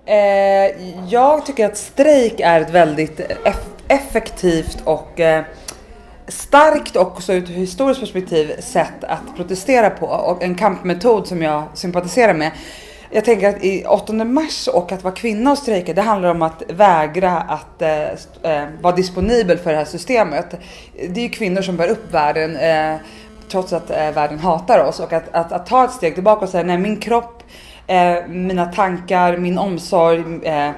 Eh, 0.07 0.17
jag 1.09 1.47
tycker 1.47 1.67
att 1.67 1.77
strejk 1.77 2.41
är 2.41 2.61
ett 2.61 2.71
väldigt 2.71 3.21
eff 3.21 3.57
effektivt 3.89 4.79
och 4.85 5.21
eh, 5.21 5.45
starkt 6.29 6.97
också 6.97 7.33
ur 7.33 7.43
ett 7.43 7.49
historiskt 7.49 8.01
perspektiv 8.01 8.61
sätt 8.61 9.05
att 9.05 9.37
protestera 9.37 9.91
på 9.91 10.07
och 10.07 10.43
en 10.43 10.55
kampmetod 10.55 11.27
som 11.27 11.43
jag 11.43 11.65
sympatiserar 11.75 12.35
med 12.35 12.51
jag 13.11 13.25
tänker 13.25 13.49
att 13.49 13.65
i 13.65 13.85
8 13.85 14.13
mars 14.13 14.69
och 14.69 14.93
att 14.93 15.05
vara 15.05 15.15
kvinna 15.15 15.51
och 15.51 15.59
strejka, 15.59 15.95
det 15.95 16.03
handlar 16.03 16.31
om 16.31 16.43
att 16.43 16.63
vägra 16.69 17.41
att 17.41 17.83
eh, 17.83 18.03
eh, 18.53 18.69
vara 18.81 18.97
disponibel 18.97 19.59
för 19.59 19.71
det 19.71 19.77
här 19.77 19.85
systemet. 19.85 20.55
Det 21.09 21.21
är 21.21 21.25
ju 21.25 21.29
kvinnor 21.29 21.63
som 21.63 21.77
bär 21.77 21.89
upp 21.89 22.15
världen 22.15 22.57
eh, 22.57 23.01
trots 23.49 23.73
att 23.73 23.91
eh, 23.91 24.11
världen 24.11 24.39
hatar 24.39 24.79
oss 24.79 25.01
och 25.01 25.13
att, 25.13 25.35
att, 25.35 25.53
att, 25.53 25.67
ta 25.67 25.85
ett 25.85 25.93
steg 25.93 26.15
tillbaka 26.15 26.45
och 26.45 26.51
säga 26.51 26.65
nej 26.65 26.79
min 26.79 26.97
kropp, 26.97 27.43
eh, 27.87 28.27
mina 28.29 28.67
tankar, 28.67 29.37
min 29.37 29.59
omsorg, 29.59 30.47
eh, 30.47 30.71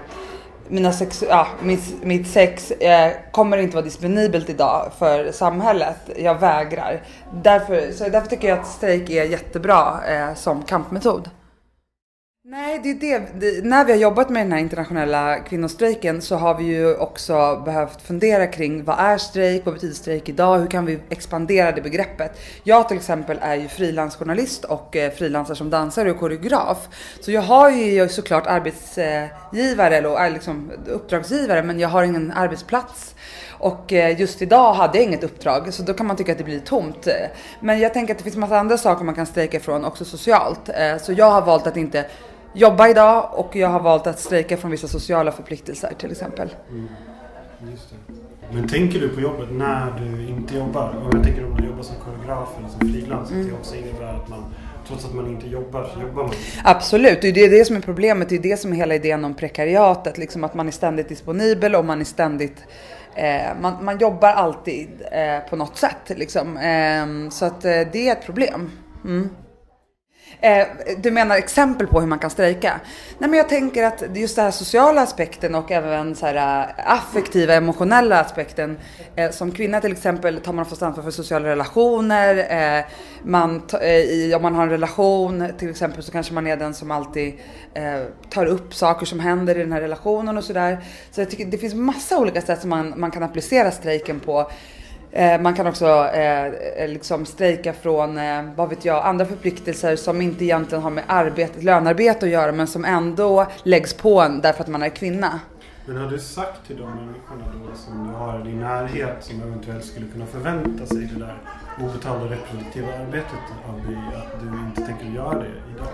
mina 0.69 0.93
sex, 0.93 1.25
ja, 1.29 1.47
mitt, 1.63 2.05
mitt 2.05 2.29
sex 2.29 2.71
eh, 2.71 3.13
kommer 3.31 3.59
inte 3.59 3.77
vara 3.77 3.85
disponibelt 3.85 4.51
idag 4.51 4.93
för 4.99 5.33
samhället. 5.33 5.97
Jag 6.17 6.41
vägrar. 6.41 7.03
Därför, 7.43 7.93
så 7.93 8.09
därför 8.09 8.29
tycker 8.29 8.49
jag 8.49 8.59
att 8.59 8.67
strejk 8.67 9.11
är 9.11 9.25
jättebra 9.25 10.01
eh, 10.09 10.35
som 10.35 10.63
kampmetod. 10.63 11.31
Nej, 12.49 12.81
det 12.83 12.91
är 12.91 12.95
det. 12.95 13.23
det. 13.41 13.65
När 13.65 13.85
vi 13.85 13.93
har 13.93 13.99
jobbat 13.99 14.31
med 14.31 14.43
den 14.43 14.53
här 14.53 14.59
internationella 14.59 15.39
kvinnostrejken 15.39 16.23
så 16.23 16.37
har 16.37 16.55
vi 16.55 16.65
ju 16.65 16.97
också 16.97 17.63
behövt 17.65 18.03
fundera 18.03 18.47
kring 18.47 18.85
vad 18.85 18.99
är 18.99 19.19
strejk? 19.19 19.65
Vad 19.65 19.75
betyder 19.75 19.95
strejk 19.95 20.29
idag? 20.29 20.59
Hur 20.59 20.67
kan 20.67 20.87
vi 20.87 20.99
expandera 21.09 21.73
det 21.73 21.83
begreppet? 21.83 22.41
Jag 22.63 22.89
till 22.89 22.97
exempel 22.97 23.39
är 23.43 23.55
ju 23.55 23.69
frilansjournalist 23.69 24.65
och 24.65 24.97
eh, 24.97 25.11
frilansar 25.13 25.55
som 25.55 25.71
dansare 25.71 26.11
och 26.11 26.19
koreograf. 26.19 26.89
Så 27.21 27.33
jag 27.33 27.43
har 27.43 27.71
ju 27.71 28.09
såklart 28.09 28.47
arbetsgivare 28.47 29.97
eller 29.97 30.31
liksom 30.31 30.73
uppdragsgivare 30.87 31.63
men 31.63 31.81
jag 31.81 31.89
har 31.89 32.03
ingen 32.03 32.33
arbetsplats. 32.33 33.15
Och 33.59 33.93
eh, 33.93 34.21
just 34.21 34.43
idag 34.43 34.75
hade 34.75 34.99
jag 34.99 35.05
inget 35.05 35.25
uppdrag 35.25 35.75
så 35.75 35.83
då 35.83 35.95
kan 35.95 36.07
man 36.07 36.17
tycka 36.17 36.33
att 36.33 36.39
det 36.39 36.45
blir 36.45 36.61
tomt. 36.61 37.09
Men 37.61 37.79
jag 37.81 37.95
tänker 37.95 38.15
att 38.15 38.19
det 38.19 38.25
finns 38.25 38.37
massa 38.37 38.59
andra 38.59 38.79
saker 38.79 39.05
man 39.05 39.15
kan 39.15 39.27
strejka 39.27 39.57
ifrån 39.57 39.85
också 39.85 40.05
socialt. 40.05 40.69
Eh, 40.69 40.97
så 41.03 41.13
jag 41.13 41.31
har 41.31 41.43
valt 41.43 41.67
att 41.67 41.77
inte 41.77 42.07
jobba 42.57 42.89
idag 42.89 43.31
och 43.33 43.57
jag 43.57 43.69
har 43.69 43.81
valt 43.81 44.07
att 44.07 44.19
strejka 44.19 44.57
från 44.57 44.71
vissa 44.71 44.89
sociala 44.89 45.33
förpliktelser 45.33 45.93
till 45.99 46.11
exempel. 46.11 46.49
Mm. 46.71 46.89
Men 48.53 48.69
tänker 48.69 49.01
du 49.01 49.09
på 49.09 49.21
jobbet 49.21 49.49
när 49.53 49.93
du 50.01 50.29
inte 50.29 50.57
jobbar? 50.57 50.89
Och 50.89 51.15
jag 51.15 51.25
tänker 51.25 51.45
om 51.47 51.57
du 51.57 51.67
jobbar 51.67 51.83
som 51.83 51.97
koreograf 51.97 52.49
eller 52.59 52.69
som 52.69 52.81
frilans, 52.81 53.31
mm. 53.31 53.49
det 53.49 53.53
också 53.53 53.75
innebär 53.75 54.15
att 54.15 54.29
man 54.29 54.45
trots 54.89 55.05
att 55.05 55.15
man 55.15 55.27
inte 55.27 55.49
jobbar 55.49 55.91
så 55.95 56.01
jobbar 56.01 56.23
man. 56.23 56.33
Absolut, 56.65 57.23
det 57.23 57.29
är 57.29 57.51
det 57.51 57.65
som 57.65 57.77
är 57.77 57.81
problemet. 57.81 58.29
Det 58.29 58.35
är 58.35 58.41
det 58.41 58.57
som 58.57 58.73
är 58.73 58.77
hela 58.77 58.95
idén 58.95 59.25
om 59.25 59.35
prekariatet. 59.35 60.19
Liksom 60.19 60.45
att 60.45 60.55
man 60.55 60.69
är 60.69 60.73
ständigt 60.73 61.09
disponibel 61.09 61.75
och 61.75 61.85
man 61.85 62.01
är 62.01 62.05
ständigt 62.05 62.65
eh, 63.15 63.61
man, 63.61 63.85
man 63.85 63.99
jobbar 63.99 64.29
alltid 64.29 64.89
eh, 65.13 65.51
på 65.51 65.57
något 65.57 65.77
sätt. 65.77 66.19
Liksom. 66.19 66.57
Eh, 66.57 67.31
så 67.31 67.45
att 67.45 67.65
eh, 67.65 67.81
det 67.93 68.09
är 68.09 68.13
ett 68.13 68.25
problem. 68.27 68.71
Mm. 69.05 69.29
Eh, 70.41 70.67
du 70.99 71.11
menar 71.11 71.37
exempel 71.37 71.87
på 71.87 72.01
hur 72.01 72.07
man 72.07 72.19
kan 72.19 72.31
strejka? 72.31 72.81
Nej 73.19 73.31
men 73.31 73.39
jag 73.39 73.49
tänker 73.49 73.85
att 73.85 74.03
just 74.15 74.37
den 74.37 74.45
här 74.45 74.53
sociala 74.53 75.03
aspekten 75.03 75.55
och 75.55 75.71
även 75.71 76.15
så 76.15 76.27
här 76.27 76.69
eh, 76.69 76.93
affektiva, 76.93 77.55
emotionella 77.55 78.21
aspekten. 78.21 78.79
Eh, 79.17 79.31
som 79.31 79.53
kvinna 79.53 79.81
till 79.81 79.93
exempel 79.93 80.41
tar 80.41 80.53
man 80.53 80.63
oftast 80.63 80.83
ansvar 80.83 81.05
för 81.05 81.11
sociala 81.11 81.49
relationer. 81.49 82.37
Eh, 82.79 82.85
man 83.23 83.63
eh, 83.81 83.89
i, 83.91 84.35
om 84.37 84.43
man 84.43 84.55
har 84.55 84.63
en 84.63 84.71
relation 84.71 85.49
till 85.59 85.71
exempel 85.71 86.03
så 86.03 86.13
kanske 86.13 86.35
man 86.35 86.47
är 86.47 86.57
den 86.57 86.75
som 86.75 86.91
alltid 86.91 87.35
eh, 87.75 88.03
tar 88.31 88.47
upp 88.47 88.75
saker 88.75 89.07
som 89.07 89.21
händer 89.21 89.57
i 89.59 89.59
den 89.59 89.73
här 89.73 89.81
relationen 89.81 90.37
och 90.37 90.45
sådär. 90.45 90.79
Så 91.11 91.21
jag 91.21 91.31
tycker 91.31 91.45
det 91.45 91.59
finns 91.59 91.75
massa 91.75 92.19
olika 92.19 92.43
sätt 92.43 92.61
som 92.61 92.71
man, 92.71 92.95
man 92.97 93.11
kan 93.11 93.23
applicera 93.23 93.71
strejken 93.71 94.21
på. 94.21 94.51
Eh, 95.11 95.41
man 95.41 95.55
kan 95.55 95.67
också 95.67 95.87
eh, 96.15 96.47
eh, 96.47 96.89
liksom 96.89 97.27
strejka 97.27 97.73
från, 97.73 98.19
eh, 98.19 98.43
vad 98.57 98.69
vet 98.69 98.85
jag, 98.85 99.05
andra 99.05 99.25
förpliktelser 99.25 99.97
som 99.97 100.21
inte 100.21 100.45
egentligen 100.45 100.85
har 100.85 100.91
med 100.91 101.05
arbete, 101.07 101.61
lönarbete 101.61 102.27
att 102.27 102.33
göra 102.33 102.53
men 102.53 102.67
som 102.67 102.85
ändå 102.85 103.47
läggs 103.63 103.95
på 103.95 104.21
en 104.21 104.41
därför 104.41 104.63
att 104.63 104.69
man 104.69 104.83
är 104.83 104.89
kvinna. 104.89 105.41
Men 105.89 105.97
har 105.97 106.11
du 106.11 106.19
sagt 106.19 106.67
till 106.67 106.77
de 106.77 106.91
människorna 106.91 107.69
då 107.69 107.77
som 107.77 108.07
du 108.07 108.15
har 108.15 108.41
i 108.41 108.43
din 108.43 108.61
närhet 108.61 109.17
som 109.21 109.43
eventuellt 109.43 109.85
skulle 109.85 110.07
kunna 110.07 110.27
förvänta 110.27 110.87
sig 110.87 111.11
det 111.15 111.21
där 111.21 111.39
obetalda 111.81 112.25
reproduktiva 112.25 112.89
arbetet 112.89 113.47
av 113.69 113.87
dig 113.87 113.99
att 114.17 114.41
du 114.41 114.47
inte 114.47 114.87
tänker 114.87 115.07
göra 115.07 115.39
det 115.39 115.53
idag? 115.77 115.89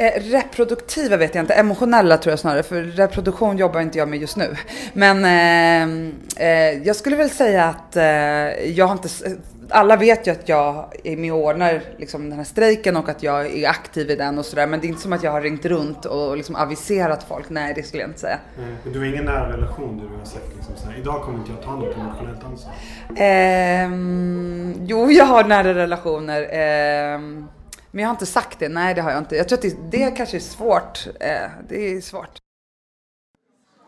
Eh, 0.00 0.20
reproduktiva 0.20 1.16
vet 1.16 1.34
jag 1.34 1.42
inte, 1.42 1.54
emotionella 1.54 2.16
tror 2.16 2.32
jag 2.32 2.38
snarare, 2.38 2.62
för 2.62 2.82
reproduktion 2.82 3.58
jobbar 3.58 3.80
inte 3.80 3.98
jag 3.98 4.08
med 4.08 4.20
just 4.20 4.36
nu. 4.36 4.56
Men 4.92 5.24
eh, 5.24 6.46
eh, 6.46 6.86
jag 6.86 6.96
skulle 6.96 7.16
väl 7.16 7.30
säga 7.30 7.64
att 7.64 7.96
eh, 7.96 8.04
jag 8.70 8.86
har 8.86 8.92
inte, 8.92 9.08
alla 9.68 9.96
vet 9.96 10.26
ju 10.26 10.30
att 10.30 10.48
jag 10.48 10.92
är 11.04 11.16
med 11.16 11.32
och 11.32 11.38
ordnar 11.38 11.82
liksom, 11.96 12.30
den 12.30 12.38
här 12.38 12.44
strejken 12.44 12.96
och 12.96 13.08
att 13.08 13.22
jag 13.22 13.46
är 13.46 13.68
aktiv 13.68 14.10
i 14.10 14.16
den 14.16 14.38
och 14.38 14.44
sådär. 14.44 14.66
Men 14.66 14.80
det 14.80 14.86
är 14.86 14.88
inte 14.88 15.02
som 15.02 15.12
att 15.12 15.22
jag 15.22 15.30
har 15.30 15.40
ringt 15.40 15.64
runt 15.64 16.04
och 16.04 16.36
liksom 16.36 16.56
aviserat 16.56 17.26
folk, 17.28 17.50
nej 17.50 17.72
det 17.76 17.82
skulle 17.82 18.02
jag 18.02 18.10
inte 18.10 18.20
säga. 18.20 18.38
Mm. 18.58 18.76
Men 18.84 18.92
du 18.92 18.98
har 18.98 19.06
ingen 19.06 19.24
nära 19.24 19.52
relation 19.52 19.98
du 19.98 20.18
har 20.18 20.24
sagt 20.24 20.56
liksom 20.56 20.76
så 20.76 20.90
här, 20.90 20.98
idag 20.98 21.22
kommer 21.22 21.38
inte 21.38 21.50
jag 21.50 21.62
ta 21.62 21.76
något 21.76 21.96
emotionellt 21.96 22.44
ansvar? 22.44 22.72
Ehm, 23.16 24.74
jo, 24.80 25.10
jag 25.10 25.24
har 25.24 25.44
nära 25.44 25.74
relationer. 25.74 26.42
Men 27.90 28.02
jag 28.02 28.08
har 28.08 28.14
inte 28.14 28.26
sagt 28.26 28.58
det. 28.58 28.68
Nej, 28.68 28.94
det 28.94 29.00
har 29.00 29.10
jag 29.10 29.18
inte. 29.18 29.36
Jag 29.36 29.48
tror 29.48 29.58
att 29.58 29.62
det, 29.62 29.76
det 29.90 30.10
kanske 30.10 30.36
är 30.36 30.40
svårt. 30.40 31.06
Eh, 31.20 31.50
det 31.68 31.96
är 31.96 32.00
svårt. 32.00 32.38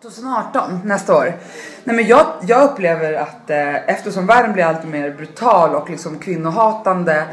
2018, 0.02 0.80
nästa 0.84 1.16
år. 1.16 1.34
Nej, 1.84 1.96
men 1.96 2.06
jag, 2.06 2.26
jag 2.46 2.70
upplever 2.70 3.12
att 3.12 3.50
eh, 3.50 3.88
eftersom 3.88 4.26
världen 4.26 4.52
blir 4.52 4.64
allt 4.64 4.84
mer 4.84 5.10
brutal 5.10 5.74
och 5.74 5.90
liksom 5.90 6.18
kvinnohatande 6.18 7.26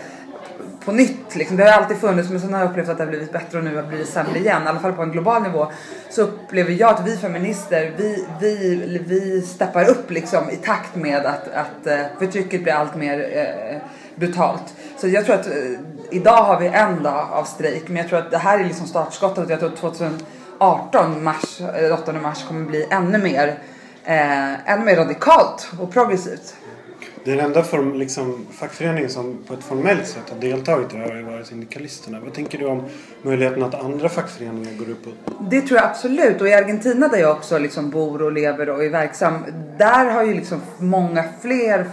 på 0.85 0.91
nytt. 0.91 1.35
Liksom. 1.35 1.57
Det 1.57 1.63
har 1.63 1.81
alltid 1.81 1.97
funnits 1.97 2.29
men 2.29 2.39
sen 2.39 2.53
har 2.53 2.61
jag 2.61 2.69
upplevt 2.69 2.89
att 2.89 2.97
det 2.97 3.03
har 3.03 3.09
blivit 3.09 3.31
bättre 3.31 3.57
och 3.57 3.63
nu 3.63 3.75
har 3.75 3.81
det 3.81 3.87
blivit 3.87 4.09
sämre 4.09 4.39
igen. 4.39 4.63
I 4.63 4.67
alla 4.67 4.79
fall 4.79 4.93
på 4.93 5.01
en 5.01 5.11
global 5.11 5.43
nivå. 5.43 5.71
Så 6.09 6.21
upplever 6.21 6.71
jag 6.71 6.89
att 6.89 7.07
vi 7.07 7.17
feminister, 7.17 7.93
vi, 7.97 8.25
vi, 8.39 8.75
vi 9.07 9.41
steppar 9.41 9.89
upp 9.89 10.11
liksom 10.11 10.49
i 10.49 10.55
takt 10.55 10.95
med 10.95 11.25
att, 11.25 11.47
att 11.47 11.87
eh, 11.87 11.99
förtrycket 12.19 12.63
blir 12.63 12.73
allt 12.73 12.95
mer 12.95 13.29
eh, 13.37 13.77
brutalt. 14.15 14.73
Så 14.97 15.07
jag 15.07 15.25
tror 15.25 15.35
att 15.35 15.47
eh, 15.47 15.53
idag 16.11 16.43
har 16.43 16.59
vi 16.59 16.67
en 16.67 17.03
dag 17.03 17.27
av 17.31 17.43
strejk 17.43 17.87
men 17.87 17.97
jag 17.97 18.07
tror 18.07 18.19
att 18.19 18.31
det 18.31 18.37
här 18.37 18.59
är 18.59 18.63
liksom 18.63 18.87
startskottet. 18.87 19.49
Jag 19.49 19.59
tror 19.59 19.69
att 19.69 19.77
2018, 19.77 21.23
mars, 21.23 21.61
8 22.01 22.13
mars 22.13 22.47
kommer 22.47 22.65
bli 22.65 22.87
ännu 22.89 23.17
mer, 23.17 23.59
ännu 24.03 24.85
mer 24.85 24.95
radikalt 24.95 25.71
och 25.79 25.91
progressivt. 25.91 26.55
Den 27.23 27.39
enda 27.39 27.63
form, 27.63 27.93
liksom, 27.93 28.45
fackföreningen 28.51 29.09
som 29.09 29.37
på 29.47 29.53
ett 29.53 29.63
formellt 29.63 30.07
sätt 30.07 30.29
har 30.29 30.37
deltagit 30.37 30.93
i 30.93 30.97
det 30.97 31.03
här 31.03 31.15
har 31.15 31.31
varit 31.31 31.47
Syndikalisterna. 31.47 32.19
Vad 32.19 32.33
tänker 32.33 32.57
du 32.57 32.65
om 32.65 32.83
möjligheten 33.21 33.63
att 33.63 33.75
andra 33.75 34.09
fackföreningar 34.09 34.73
går 34.73 34.89
upp 34.89 35.07
och... 35.07 35.43
Det 35.49 35.61
tror 35.61 35.79
jag 35.79 35.89
absolut. 35.89 36.41
Och 36.41 36.47
i 36.47 36.53
Argentina 36.53 37.07
där 37.07 37.17
jag 37.17 37.31
också 37.31 37.57
liksom 37.57 37.89
bor 37.89 38.21
och 38.21 38.31
lever 38.31 38.69
och 38.69 38.83
är 38.83 38.89
verksam. 38.89 39.45
Där 39.77 40.05
har 40.05 40.23
ju 40.23 40.33
liksom 40.33 40.61
många 40.77 41.23
fler 41.41 41.83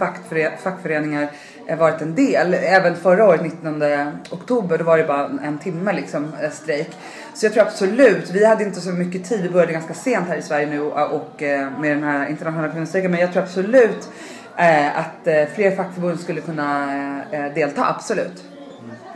fackföreningar 0.63 1.31
varit 1.75 2.01
en 2.01 2.15
del. 2.15 2.53
Även 2.53 2.95
förra 2.95 3.25
året 3.25 3.41
19 3.41 3.83
oktober 4.29 4.77
då 4.77 4.83
var 4.83 4.97
det 4.97 5.03
bara 5.03 5.29
en 5.43 5.57
timme 5.57 5.93
liksom 5.93 6.31
strejk. 6.51 6.89
Så 7.33 7.45
jag 7.45 7.53
tror 7.53 7.63
absolut, 7.63 8.29
vi 8.29 8.45
hade 8.45 8.63
inte 8.63 8.81
så 8.81 8.89
mycket 8.89 9.29
tid. 9.29 9.41
Vi 9.41 9.49
började 9.49 9.73
ganska 9.73 9.93
sent 9.93 10.27
här 10.27 10.37
i 10.37 10.41
Sverige 10.41 10.67
nu 10.67 10.81
och 10.81 11.41
med 11.79 11.91
den 11.91 12.03
här 12.03 12.29
internationella 12.29 12.71
kvinnostrejken. 12.71 13.11
Men 13.11 13.19
jag 13.19 13.33
tror 13.33 13.43
absolut 13.43 14.09
eh, 14.57 14.97
att 14.97 15.27
eh, 15.27 15.45
fler 15.55 15.75
fackförbund 15.75 16.19
skulle 16.19 16.41
kunna 16.41 16.93
eh, 17.31 17.53
delta, 17.53 17.85
absolut. 17.95 18.43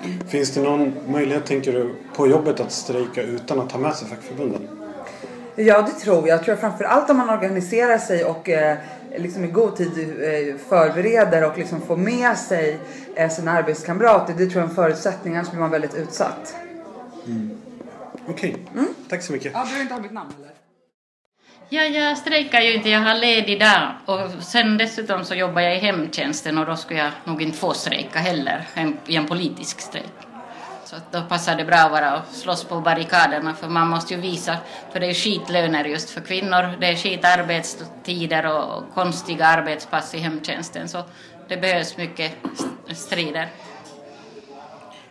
Mm. 0.04 0.28
Finns 0.28 0.52
det 0.52 0.62
någon 0.62 0.94
möjlighet, 1.08 1.46
tänker 1.46 1.74
du, 1.74 1.96
på 2.16 2.28
jobbet 2.28 2.60
att 2.60 2.72
strejka 2.72 3.22
utan 3.22 3.60
att 3.60 3.70
ta 3.70 3.78
med 3.78 3.96
sig 3.96 4.08
fackförbunden? 4.08 4.68
Ja, 5.56 5.82
det 5.82 5.92
tror 5.92 6.18
jag. 6.18 6.28
Jag 6.28 6.46
tror 6.46 6.56
framförallt 6.56 7.10
om 7.10 7.18
man 7.18 7.30
organiserar 7.30 7.98
sig 7.98 8.26
och 8.26 8.50
eh, 8.50 8.78
liksom 9.18 9.46
i 9.46 9.48
god 9.48 9.76
tid 9.76 9.88
eh, 9.98 10.56
förbereder 10.70 11.44
och 11.52 11.58
liksom 11.58 11.82
får 11.82 11.98
med 11.98 12.38
sig 12.38 12.80
eh, 13.16 13.30
sina 13.30 13.52
arbetskamrater. 13.52 14.34
Det 14.38 14.46
tror 14.46 14.62
jag 14.62 14.64
är 14.64 14.70
en 14.70 14.76
förutsättning, 14.76 15.36
annars 15.36 15.50
blir 15.50 15.60
man 15.60 15.72
väldigt 15.72 15.96
utsatt. 15.96 16.56
Mm. 17.26 17.52
Okej, 18.28 18.50
okay. 18.50 18.64
mm. 18.74 18.94
tack 19.10 19.24
så 19.24 19.34
mycket. 19.34 19.52
Ja, 19.54 19.66
du 19.70 19.76
har 19.76 19.82
inte 19.82 19.94
har 19.94 20.02
mitt 20.02 20.12
namn 20.12 20.34
eller? 20.38 20.52
Ja, 21.70 21.84
jag 21.84 22.18
strejkar 22.18 22.62
ju 22.62 22.74
inte, 22.74 22.90
jag 22.90 23.00
har 23.00 23.16
ledig 23.16 23.60
dag 23.60 23.92
och 24.06 24.44
sen 24.44 24.78
dessutom 24.78 25.26
så 25.26 25.36
jobbar 25.36 25.62
jag 25.62 25.76
i 25.76 25.80
hemtjänsten 25.80 26.58
och 26.58 26.66
då 26.66 26.76
skulle 26.76 27.00
jag 27.00 27.12
nog 27.24 27.42
inte 27.42 27.58
få 27.58 27.74
strejka 27.74 28.20
heller 28.20 28.68
i 29.08 29.16
en 29.16 29.28
politisk 29.28 29.82
strejk. 29.82 30.31
Så 30.92 30.98
då 31.12 31.22
passar 31.22 31.56
det 31.56 31.66
bra 31.66 31.78
att 31.78 31.92
vara 31.92 32.20
och 32.20 32.26
slåss 32.32 32.64
på 32.64 32.82
barrikaderna 32.82 33.54
för 33.54 33.70
man 33.70 33.90
måste 33.90 34.14
ju 34.14 34.22
visa, 34.22 34.58
för 34.92 35.00
det 35.00 35.06
är 35.06 35.14
skitlöner 35.14 35.86
just 35.86 36.10
för 36.10 36.22
kvinnor, 36.22 36.78
det 36.80 36.88
är 36.88 36.96
skitarbetstider 36.96 38.46
och 38.46 38.94
konstiga 38.94 39.46
arbetspass 39.46 40.16
i 40.16 40.18
hemtjänsten 40.18 40.90
så 40.90 41.04
det 41.48 41.58
behövs 41.58 41.98
mycket 41.98 42.32
strider. 42.88 43.50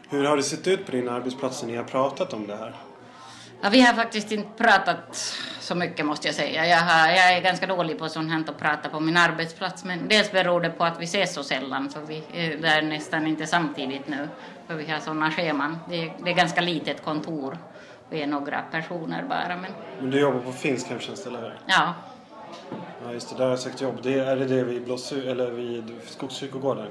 Hur 0.08 0.24
har 0.24 0.36
det 0.36 0.42
sett 0.42 0.66
ut 0.66 0.86
på 0.86 0.92
din 0.92 1.08
arbetsplats 1.08 1.62
när 1.62 1.70
ni 1.70 1.76
har 1.76 1.84
pratat 1.84 2.32
om 2.32 2.46
det 2.46 2.56
här? 2.56 2.74
Ja, 3.62 3.68
vi 3.68 3.80
har 3.80 3.94
faktiskt 3.94 4.32
inte 4.32 4.64
pratat 4.64 5.36
så 5.60 5.74
mycket 5.74 6.06
måste 6.06 6.28
jag 6.28 6.34
säga. 6.34 6.66
Jag, 6.66 6.78
har, 6.78 7.08
jag 7.08 7.36
är 7.36 7.40
ganska 7.40 7.66
dålig 7.66 7.98
på 7.98 8.08
sånt 8.08 8.30
här 8.30 8.40
att 8.40 8.58
prata 8.58 8.88
på 8.88 9.00
min 9.00 9.16
arbetsplats. 9.16 9.84
Men 9.84 10.08
dels 10.08 10.32
beror 10.32 10.60
det 10.60 10.70
på 10.70 10.84
att 10.84 11.00
vi 11.00 11.04
ses 11.04 11.34
så 11.34 11.42
sällan 11.42 11.90
för 11.90 12.00
vi 12.00 12.22
är 12.32 12.56
där 12.56 12.82
nästan 12.82 13.26
inte 13.26 13.46
samtidigt 13.46 14.08
nu. 14.08 14.28
För 14.66 14.74
vi 14.74 14.90
har 14.90 15.00
sådana 15.00 15.30
scheman. 15.30 15.78
Det 15.88 16.04
är, 16.04 16.12
det 16.24 16.30
är 16.30 16.34
ganska 16.34 16.60
litet 16.60 17.04
kontor. 17.04 17.58
Vi 18.10 18.22
är 18.22 18.26
några 18.26 18.62
personer 18.70 19.24
bara. 19.28 19.56
Men, 19.56 19.72
men 20.00 20.10
du 20.10 20.20
jobbar 20.20 20.40
på 20.40 20.52
finsk 20.52 20.86
hemtjänst 20.86 21.26
eller 21.26 21.40
hur? 21.40 21.58
Ja. 21.66 21.94
Ja 23.04 23.12
just 23.12 23.30
det, 23.30 23.36
där 23.36 23.44
har 23.44 23.50
jag 23.50 23.58
sökt 23.58 23.80
jobb. 23.80 23.98
Det, 24.02 24.18
är 24.18 24.36
det 24.36 24.44
det 24.44 24.64
vid, 24.64 24.90
eller 25.26 25.50
vid 25.50 25.96
Skogskyrkogården? 26.06 26.86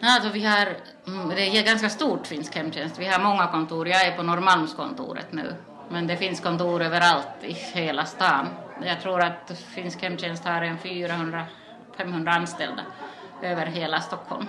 Ja, 0.00 0.14
alltså 0.14 0.30
vi 0.30 0.44
har, 0.44 0.76
mm, 1.06 1.28
det 1.28 1.58
är 1.58 1.64
ganska 1.64 1.90
stort 1.90 2.26
finsk 2.26 2.56
hemtjänst. 2.56 2.98
Vi 2.98 3.06
har 3.06 3.22
många 3.22 3.46
kontor. 3.46 3.88
Jag 3.88 4.06
är 4.06 4.16
på 4.16 4.22
Norrmalmskontoret 4.22 5.32
nu. 5.32 5.54
Men 5.92 6.06
det 6.06 6.16
finns 6.16 6.40
kontor 6.40 6.82
överallt 6.82 7.28
i 7.40 7.52
hela 7.52 8.04
stan. 8.04 8.48
Jag 8.84 9.00
tror 9.00 9.20
att 9.20 9.58
finsk 9.74 10.02
hemtjänst 10.02 10.44
har 10.44 10.62
en 10.62 10.78
400-500 10.78 12.28
anställda 12.28 12.82
över 13.42 13.66
hela 13.66 14.00
Stockholm. 14.00 14.46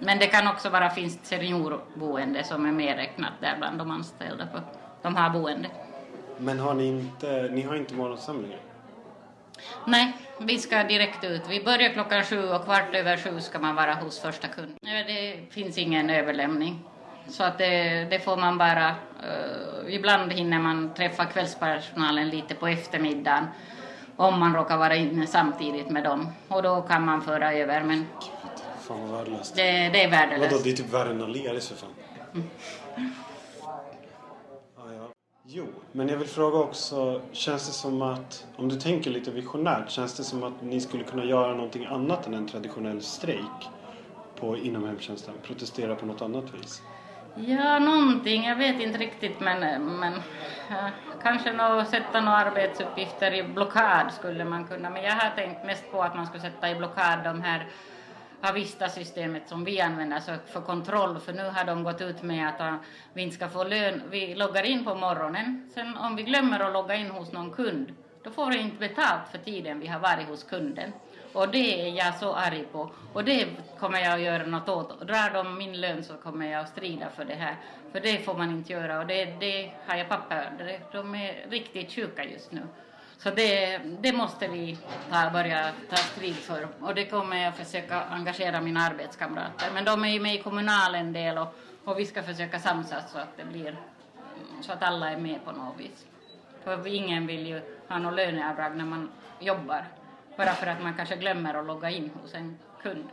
Men 0.00 0.18
det 0.18 0.26
kan 0.26 0.48
också 0.48 0.70
vara 0.70 0.90
finskt 0.90 1.26
seniorboende 1.26 2.44
som 2.44 2.66
är 2.66 2.72
medräknat 2.72 3.32
där 3.40 3.56
bland 3.58 3.78
de 3.78 3.90
anställda 3.90 4.46
för 4.46 4.62
de 5.02 5.16
har 5.16 5.30
boende. 5.30 5.68
Men 6.38 6.58
har 6.58 6.74
ni 6.74 6.86
inte, 6.86 7.48
ni 7.52 7.62
har 7.62 7.76
inte 7.76 7.94
morgonsamlingar? 7.94 8.58
Nej, 9.86 10.12
vi 10.40 10.58
ska 10.58 10.84
direkt 10.84 11.24
ut. 11.24 11.42
Vi 11.48 11.64
börjar 11.64 11.92
klockan 11.92 12.24
sju 12.24 12.48
och 12.48 12.64
kvart 12.64 12.94
över 12.94 13.16
sju 13.16 13.40
ska 13.40 13.58
man 13.58 13.74
vara 13.74 13.94
hos 13.94 14.20
första 14.20 14.48
kunden. 14.48 14.76
Det 14.82 15.40
finns 15.50 15.78
ingen 15.78 16.10
överlämning. 16.10 16.84
Så 17.28 17.44
att 17.44 17.58
det, 17.58 18.04
det 18.10 18.18
får 18.18 18.36
man 18.36 18.58
bara... 18.58 18.88
Uh, 18.90 19.94
ibland 19.94 20.32
hinner 20.32 20.58
man 20.58 20.94
träffa 20.94 21.24
kvällspersonalen 21.24 22.28
lite 22.28 22.54
på 22.54 22.66
eftermiddagen 22.66 23.46
om 24.16 24.40
man 24.40 24.54
råkar 24.54 24.76
vara 24.76 24.96
inne 24.96 25.26
samtidigt 25.26 25.90
med 25.90 26.04
dem. 26.04 26.28
Och 26.48 26.62
då 26.62 26.82
kan 26.82 27.04
man 27.04 27.22
föra 27.22 27.52
över, 27.52 27.82
men... 27.82 28.06
Fan 28.80 29.00
vad 29.00 29.18
värdelöst. 29.18 29.56
Det, 29.56 29.62
det 29.62 30.04
är 30.04 30.10
värdelöst. 30.10 30.52
Vadå, 30.52 30.62
det 30.64 30.70
är 30.70 30.76
typ 30.76 30.92
värre 30.92 31.10
än 31.10 31.22
Aleris 31.22 31.68
för 31.68 31.76
fan. 31.76 31.90
Mm. 32.34 32.46
Ah, 34.76 34.92
ja. 34.92 35.08
Jo, 35.46 35.66
men 35.92 36.08
jag 36.08 36.16
vill 36.16 36.28
fråga 36.28 36.58
också, 36.58 37.20
känns 37.32 37.66
det 37.66 37.72
som 37.72 38.02
att, 38.02 38.46
om 38.56 38.68
du 38.68 38.76
tänker 38.80 39.10
lite 39.10 39.30
visionärt, 39.30 39.90
känns 39.90 40.16
det 40.16 40.24
som 40.24 40.42
att 40.42 40.62
ni 40.62 40.80
skulle 40.80 41.04
kunna 41.04 41.24
göra 41.24 41.54
någonting 41.54 41.86
annat 41.86 42.26
än 42.26 42.34
en 42.34 42.48
traditionell 42.48 43.02
strejk 43.02 43.68
på, 44.40 44.56
inom 44.56 44.84
hemtjänsten? 44.84 45.34
Protestera 45.42 45.94
på 45.94 46.06
något 46.06 46.22
annat 46.22 46.44
vis? 46.54 46.82
Ja, 47.38 47.78
någonting. 47.78 48.44
Jag 48.44 48.56
vet 48.56 48.80
inte 48.80 48.98
riktigt 48.98 49.40
men, 49.40 49.84
men 49.84 50.12
ja, 50.70 50.90
kanske 51.22 51.52
nå, 51.52 51.84
sätta 51.84 52.20
några 52.20 52.36
arbetsuppgifter 52.38 53.34
i 53.34 53.42
blockad 53.42 54.12
skulle 54.12 54.44
man 54.44 54.64
kunna. 54.64 54.90
Men 54.90 55.02
jag 55.02 55.12
har 55.12 55.30
tänkt 55.30 55.64
mest 55.64 55.90
på 55.90 56.02
att 56.02 56.14
man 56.14 56.26
skulle 56.26 56.42
sätta 56.42 56.70
i 56.70 56.74
blockad 56.74 57.24
de 57.24 57.42
här 57.42 57.66
Avista-systemet 58.40 59.48
som 59.48 59.64
vi 59.64 59.80
använder 59.80 60.20
så 60.20 60.32
för 60.46 60.60
kontroll, 60.60 61.20
för 61.20 61.32
nu 61.32 61.44
har 61.44 61.64
de 61.64 61.84
gått 61.84 62.00
ut 62.00 62.22
med 62.22 62.48
att 62.48 62.60
ah, 62.60 62.78
vi 63.12 63.22
inte 63.22 63.36
ska 63.36 63.48
få 63.48 63.64
lön. 63.64 64.02
Vi 64.10 64.34
loggar 64.34 64.62
in 64.62 64.84
på 64.84 64.94
morgonen, 64.94 65.70
sen 65.74 65.96
om 65.96 66.16
vi 66.16 66.22
glömmer 66.22 66.60
att 66.60 66.72
logga 66.72 66.94
in 66.94 67.10
hos 67.10 67.32
någon 67.32 67.52
kund, 67.52 67.94
då 68.22 68.30
får 68.30 68.46
vi 68.46 68.58
inte 68.58 68.76
betalt 68.76 69.28
för 69.30 69.38
tiden 69.38 69.80
vi 69.80 69.86
har 69.86 70.00
varit 70.00 70.28
hos 70.28 70.44
kunden. 70.44 70.92
Och 71.36 71.48
det 71.48 71.88
är 71.88 71.96
jag 71.96 72.14
så 72.14 72.34
arg 72.34 72.64
på. 72.72 72.90
Och 73.12 73.24
det 73.24 73.46
kommer 73.78 73.98
jag 73.98 74.14
att 74.14 74.20
göra 74.20 74.46
något 74.46 74.68
åt. 74.68 75.00
Drar 75.00 75.34
de 75.34 75.58
min 75.58 75.80
lön 75.80 76.04
så 76.04 76.14
kommer 76.14 76.46
jag 76.46 76.60
att 76.60 76.68
strida 76.68 77.10
för 77.10 77.24
det 77.24 77.34
här. 77.34 77.56
För 77.92 78.00
det 78.00 78.18
får 78.18 78.34
man 78.34 78.50
inte 78.50 78.72
göra 78.72 78.98
och 78.98 79.06
det, 79.06 79.24
det 79.24 79.70
har 79.86 79.96
jag 79.96 80.08
papper. 80.08 80.80
De 80.92 81.14
är 81.14 81.46
riktigt 81.50 81.92
sjuka 81.92 82.24
just 82.24 82.52
nu. 82.52 82.62
Så 83.18 83.30
det, 83.30 83.78
det 83.78 84.12
måste 84.12 84.48
vi 84.48 84.78
ta, 85.10 85.30
börja 85.30 85.72
ta 85.90 85.96
strid 85.96 86.34
för 86.34 86.68
och 86.80 86.94
det 86.94 87.04
kommer 87.04 87.36
jag 87.36 87.56
försöka 87.56 88.00
engagera 88.00 88.60
mina 88.60 88.80
arbetskamrater. 88.80 89.66
Men 89.74 89.84
de 89.84 90.04
är 90.04 90.08
ju 90.08 90.20
med 90.20 90.34
i 90.34 90.42
kommunalen 90.42 91.12
del 91.12 91.38
och, 91.38 91.54
och 91.84 91.98
vi 91.98 92.06
ska 92.06 92.22
försöka 92.22 92.58
samsas 92.58 93.12
så 93.12 93.18
att 93.18 93.36
det 93.36 93.44
blir 93.44 93.76
så 94.60 94.72
att 94.72 94.82
alla 94.82 95.10
är 95.10 95.16
med 95.16 95.44
på 95.44 95.52
något 95.52 95.80
vis. 95.80 96.06
För 96.64 96.86
ingen 96.86 97.26
vill 97.26 97.46
ju 97.46 97.60
ha 97.88 97.98
något 97.98 98.14
löneavdrag 98.14 98.76
när 98.76 98.84
man 98.84 99.10
jobbar 99.40 99.84
bara 100.36 100.54
för 100.54 100.66
att 100.66 100.82
man 100.82 100.94
kanske 100.94 101.16
glömmer 101.16 101.54
att 101.54 101.66
logga 101.66 101.90
in 101.90 102.10
hos 102.22 102.34
en 102.34 102.58
kund. 102.82 103.08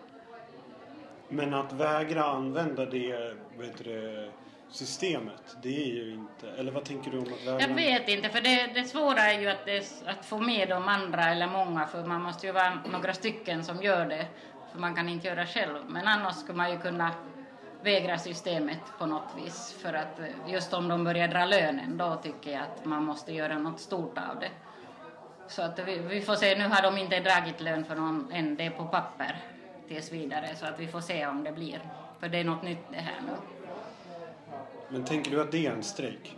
Men 1.30 1.54
att 1.54 1.74
vägra 1.74 2.24
använda 2.24 2.86
det, 2.86 3.36
vet 3.58 3.84
du, 3.84 4.32
systemet, 4.72 5.58
det 5.64 5.90
är 5.90 5.94
ju 5.96 6.14
inte... 6.14 6.50
Eller 6.50 6.72
vad 6.72 6.86
tänker 6.86 7.12
du 7.12 7.18
om 7.18 7.24
att 7.24 7.48
vägra? 7.48 7.62
Jag 7.62 7.76
vet 7.76 8.10
inte, 8.10 8.30
för 8.30 8.42
det, 8.42 8.74
det 8.74 8.84
svåra 8.84 9.22
är 9.22 9.40
ju 9.40 9.48
att, 9.50 9.66
det, 9.66 10.04
att 10.06 10.26
få 10.26 10.40
med 10.40 10.70
de 10.70 10.88
andra 10.88 11.24
eller 11.24 11.48
många, 11.48 11.88
för 11.88 12.04
man 12.06 12.22
måste 12.22 12.48
ju 12.48 12.54
vara 12.54 12.78
några 12.92 13.14
stycken 13.14 13.64
som 13.64 13.84
gör 13.84 14.06
det, 14.06 14.28
för 14.72 14.80
man 14.80 14.96
kan 14.96 15.10
inte 15.10 15.28
göra 15.28 15.46
själv. 15.46 15.76
Men 15.88 16.08
annars 16.08 16.36
skulle 16.36 16.58
man 16.58 16.72
ju 16.72 16.78
kunna 16.78 17.12
vägra 17.84 18.18
systemet 18.18 18.80
på 18.98 19.06
något 19.06 19.30
vis, 19.38 19.74
för 19.82 19.94
att 19.94 20.20
just 20.48 20.74
om 20.74 20.88
de 20.88 21.04
börjar 21.04 21.28
dra 21.28 21.46
lönen, 21.46 21.98
då 21.98 22.16
tycker 22.16 22.52
jag 22.52 22.62
att 22.62 22.86
man 22.86 23.04
måste 23.04 23.34
göra 23.34 23.58
något 23.58 23.80
stort 23.80 24.18
av 24.18 24.40
det. 24.40 24.50
Så 25.48 25.62
att 25.62 25.80
vi, 25.80 26.00
vi 26.00 26.22
får 26.22 26.36
se, 26.36 26.56
nu 26.56 26.68
har 26.68 26.82
de 26.82 26.98
inte 26.98 27.20
dragit 27.20 27.62
lön 27.62 27.86
för 27.86 27.96
någon 27.96 28.32
än, 28.32 28.56
det 28.56 28.66
är 28.66 28.70
på 28.70 28.86
papper 28.86 29.38
tills 29.88 30.12
vidare, 30.12 30.56
så 30.56 30.66
att 30.66 30.80
vi 30.80 30.88
får 30.88 31.02
se 31.02 31.28
om 31.28 31.44
det 31.44 31.52
blir. 31.52 31.80
För 32.20 32.30
det 32.30 32.38
är 32.38 32.44
något 32.44 32.64
nytt 32.64 32.86
det 32.92 32.98
här 32.98 33.22
nu. 33.22 33.34
Men 34.90 35.06
tänker 35.06 35.32
du 35.32 35.42
att 35.42 35.52
det 35.52 35.68
är 35.68 35.72
en 35.72 35.84
strejk? 35.84 36.38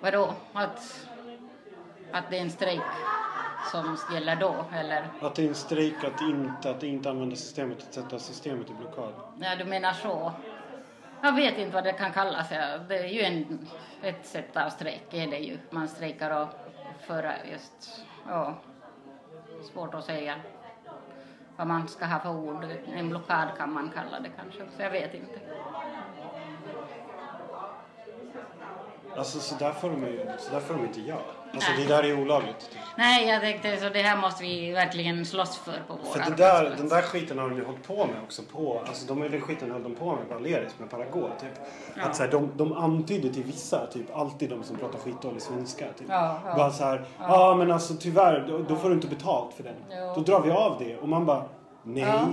Vadå? 0.00 0.34
Att, 0.52 1.08
att 2.12 2.30
det 2.30 2.38
är 2.38 2.42
en 2.42 2.50
strejk 2.50 2.82
som 3.72 3.98
gäller 4.12 4.36
då, 4.36 4.64
eller? 4.74 5.08
Att 5.20 5.34
det 5.34 5.44
är 5.44 5.48
en 5.48 5.54
strejk 5.54 6.04
att 6.04 6.20
inte, 6.20 6.70
att 6.70 6.82
inte 6.82 7.10
använda 7.10 7.36
systemet, 7.36 7.78
att 7.78 7.94
sätta 7.94 8.18
systemet 8.18 8.70
i 8.70 8.74
blockad? 8.74 9.12
Ja, 9.40 9.56
du 9.58 9.64
menar 9.64 9.92
så. 9.92 10.32
Jag 11.22 11.32
vet 11.32 11.58
inte 11.58 11.74
vad 11.74 11.84
det 11.84 11.92
kan 11.92 12.12
kallas. 12.12 12.48
Det 12.88 12.98
är 12.98 13.08
ju 13.08 13.20
en, 13.20 13.68
ett 14.02 14.26
sätt 14.26 14.56
av 14.56 14.70
strejk, 14.70 15.14
är 15.14 15.26
det 15.26 15.38
ju. 15.38 15.58
Man 15.70 15.88
strejkar 15.88 16.42
och 16.42 16.48
för 17.08 17.36
just, 17.52 18.04
ja, 18.28 18.54
svårt 19.72 19.94
att 19.94 20.04
säga 20.04 20.34
vad 21.56 21.66
man 21.66 21.88
ska 21.88 22.06
ha 22.06 22.18
för 22.18 22.36
ord. 22.36 22.64
En 22.94 23.08
blockad 23.08 23.48
kan 23.58 23.72
man 23.72 23.90
kalla 23.94 24.20
det 24.20 24.30
kanske, 24.36 24.62
så 24.76 24.82
jag 24.82 24.90
vet 24.90 25.14
inte. 25.14 25.40
Alltså 29.18 29.40
så 29.40 29.54
där 29.54 29.72
får 29.72 29.90
de 29.90 30.02
ju 30.02 30.26
så 30.38 30.52
där 30.52 30.60
får 30.60 30.74
de 30.74 30.84
inte 30.84 31.00
göra. 31.00 31.18
Alltså 31.52 31.70
Nej. 31.72 31.86
det 31.86 31.94
där 31.94 32.02
är 32.02 32.20
olagligt. 32.20 32.60
Typ. 32.70 32.78
Nej, 32.96 33.28
jag 33.28 33.40
tänkte 33.40 33.76
så 33.76 33.88
det 33.88 34.02
här 34.02 34.16
måste 34.16 34.42
vi 34.42 34.72
verkligen 34.72 35.26
slåss 35.26 35.58
för 35.58 35.72
på 35.88 35.98
vår 36.04 36.12
För 36.12 36.30
det 36.30 36.36
där, 36.36 36.74
den 36.76 36.88
där 36.88 37.02
skiten 37.02 37.38
har 37.38 37.48
de 37.48 37.56
ju 37.56 37.64
hållit 37.64 37.86
på 37.86 38.06
med 38.06 38.22
också 38.22 38.42
på, 38.52 38.82
alltså 38.86 39.14
de, 39.14 39.20
den 39.20 39.40
skiten 39.40 39.70
höll 39.70 39.82
de 39.82 39.94
på 39.94 40.14
med 40.14 40.28
på 40.28 40.34
Aleris 40.34 40.72
med 40.78 40.90
Paragon 40.90 41.30
typ. 41.40 41.50
Ja. 41.94 42.02
Att 42.02 42.16
så 42.16 42.22
här, 42.22 42.30
de, 42.30 42.50
de 42.56 42.72
antyder 42.72 43.28
till 43.28 43.44
vissa, 43.44 43.86
typ 43.86 44.16
alltid 44.16 44.50
de 44.50 44.62
som 44.62 44.76
pratar 44.76 44.98
skitdålig 44.98 45.42
svenska 45.42 45.84
typ. 45.98 46.06
Ja, 46.08 46.40
ja. 46.44 46.56
Bara 46.56 46.70
så 46.70 46.84
här, 46.84 47.04
ja 47.18 47.50
ah, 47.50 47.54
men 47.54 47.70
alltså 47.70 47.94
tyvärr, 47.94 48.44
då, 48.48 48.58
då, 48.58 48.76
får 48.76 48.88
du 48.88 48.94
inte 48.94 49.08
betalt 49.08 49.54
för 49.54 49.62
den. 49.62 49.76
Jo. 49.90 50.12
Då 50.14 50.20
drar 50.20 50.40
vi 50.40 50.50
av 50.50 50.76
det 50.78 50.96
och 50.96 51.08
man 51.08 51.26
bara, 51.26 51.44
nej. 51.82 52.24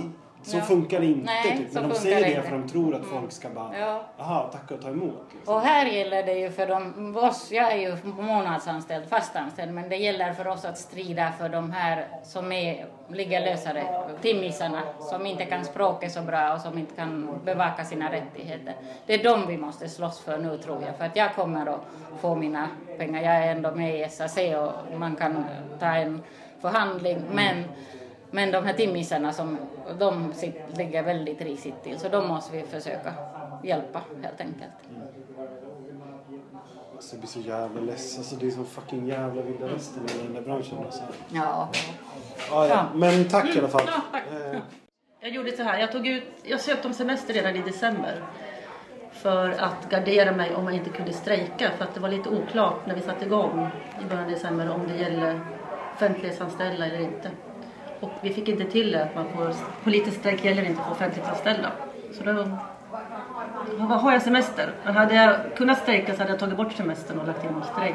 Så 0.42 0.56
ja. 0.56 0.62
funkar 0.62 1.00
det 1.00 1.06
inte. 1.06 1.24
Nej, 1.24 1.58
typ. 1.58 1.72
Men 1.72 1.88
de 1.88 1.94
säger 1.94 2.20
det, 2.28 2.34
det 2.34 2.42
för 2.42 2.58
de 2.58 2.68
tror 2.68 2.94
att 2.94 3.02
mm. 3.02 3.20
folk 3.20 3.32
ska 3.32 3.48
bara, 3.48 3.78
ja. 3.78 4.02
aha, 4.18 4.50
tacka 4.52 4.74
och 4.74 4.82
ta 4.82 4.88
emot. 4.88 5.26
Liksom. 5.34 5.54
Och 5.54 5.60
här 5.60 5.86
gäller 5.86 6.22
det 6.22 6.34
ju 6.34 6.50
för 6.50 6.66
de, 6.66 7.16
oss, 7.16 7.52
jag 7.52 7.72
är 7.72 7.76
ju 7.76 7.96
månadsanställd, 8.04 9.08
fastanställd, 9.08 9.74
men 9.74 9.88
det 9.88 9.96
gäller 9.96 10.32
för 10.32 10.46
oss 10.46 10.64
att 10.64 10.78
strida 10.78 11.32
för 11.38 11.48
de 11.48 11.70
här 11.70 12.06
som 12.24 12.52
är, 12.52 12.86
ligger 13.08 13.40
lösare, 13.40 13.84
timmisarna, 14.22 14.82
som 15.00 15.26
inte 15.26 15.44
kan 15.44 15.64
språket 15.64 16.12
så 16.12 16.22
bra 16.22 16.54
och 16.54 16.60
som 16.60 16.78
inte 16.78 16.94
kan 16.94 17.38
bevaka 17.44 17.84
sina 17.84 18.12
rättigheter. 18.12 18.74
Det 19.06 19.14
är 19.14 19.24
de 19.24 19.46
vi 19.46 19.56
måste 19.56 19.88
slåss 19.88 20.20
för 20.20 20.38
nu 20.38 20.58
tror 20.58 20.82
jag, 20.82 20.96
för 20.96 21.04
att 21.04 21.16
jag 21.16 21.34
kommer 21.34 21.66
att 21.66 21.80
få 22.20 22.34
mina 22.34 22.68
pengar. 22.98 23.22
Jag 23.22 23.34
är 23.34 23.52
ändå 23.52 23.70
med 23.74 24.00
i 24.00 24.08
SAC 24.08 24.38
och 24.38 24.98
man 24.98 25.16
kan 25.16 25.44
ta 25.80 25.86
en 25.86 26.22
förhandling, 26.60 27.22
men 27.32 27.64
men 28.36 28.50
de 28.50 28.64
här 28.64 28.72
timmisarna 28.72 29.32
som, 29.32 29.58
de 29.98 30.32
ligger 30.76 31.02
väldigt 31.02 31.40
risigt 31.40 31.82
till 31.82 31.98
så 31.98 32.08
de 32.08 32.28
måste 32.28 32.56
vi 32.56 32.62
försöka 32.62 33.14
hjälpa 33.64 34.00
helt 34.22 34.40
enkelt. 34.40 34.72
Alltså, 36.94 37.14
jag 37.14 37.20
blir 37.20 37.28
så 37.28 37.40
jävla 37.40 37.80
ledsen. 37.80 38.20
Alltså, 38.20 38.36
det 38.36 38.46
är 38.46 38.50
så 38.50 38.64
fucking 38.64 39.06
jävla 39.08 39.42
vilda 39.42 39.66
västern 39.66 40.04
i 40.04 40.22
den 40.24 40.34
där 40.34 40.40
branschen. 40.40 40.78
Alltså. 40.78 41.02
Ja. 41.28 41.68
ja, 42.50 42.66
ja. 42.66 42.86
Men 42.94 43.28
tack 43.28 43.56
i 43.56 43.58
alla 43.58 43.68
fall. 43.68 43.82
Ja, 43.86 44.02
tack. 44.12 44.22
Eh. 44.32 44.60
Jag 45.20 45.30
gjorde 45.30 45.56
så 45.56 45.62
här. 45.62 45.78
Jag, 45.78 45.92
tog 45.92 46.06
ut, 46.06 46.24
jag 46.42 46.60
sökte 46.60 46.88
om 46.88 46.94
semester 46.94 47.34
redan 47.34 47.56
i 47.56 47.62
december. 47.62 48.24
För 49.12 49.50
att 49.50 49.90
gardera 49.90 50.32
mig 50.32 50.54
om 50.54 50.64
jag 50.64 50.74
inte 50.74 50.90
kunde 50.90 51.12
strejka. 51.12 51.70
För 51.76 51.84
att 51.84 51.94
det 51.94 52.00
var 52.00 52.08
lite 52.08 52.28
oklart 52.28 52.86
när 52.86 52.94
vi 52.94 53.00
satte 53.00 53.24
igång 53.24 53.68
i 54.02 54.04
början 54.04 54.24
av 54.24 54.30
december 54.30 54.70
om 54.70 54.88
det 54.88 54.96
gäller 54.96 55.40
offentlighetsanställda 55.94 56.86
eller 56.86 57.00
inte. 57.00 57.30
Och 58.00 58.10
vi 58.20 58.32
fick 58.32 58.48
inte 58.48 58.64
till 58.64 58.92
det 58.92 59.04
att 59.04 59.14
man 59.14 59.26
får, 59.34 59.54
politisk 59.84 60.18
strejk 60.18 60.44
gäller 60.44 60.64
inte 60.64 60.82
för 60.82 60.90
offentliganställda. 60.90 61.72
Så 62.12 62.24
då 62.24 62.32
har 63.84 64.12
jag 64.12 64.22
semester. 64.22 64.72
Men 64.84 64.94
hade 64.94 65.14
jag 65.14 65.56
kunnat 65.56 65.78
strejka 65.78 66.14
så 66.14 66.18
hade 66.18 66.30
jag 66.30 66.40
tagit 66.40 66.56
bort 66.56 66.72
semestern 66.72 67.18
och 67.18 67.26
lagt 67.26 67.44
in 67.44 67.62
strejk. 67.72 67.94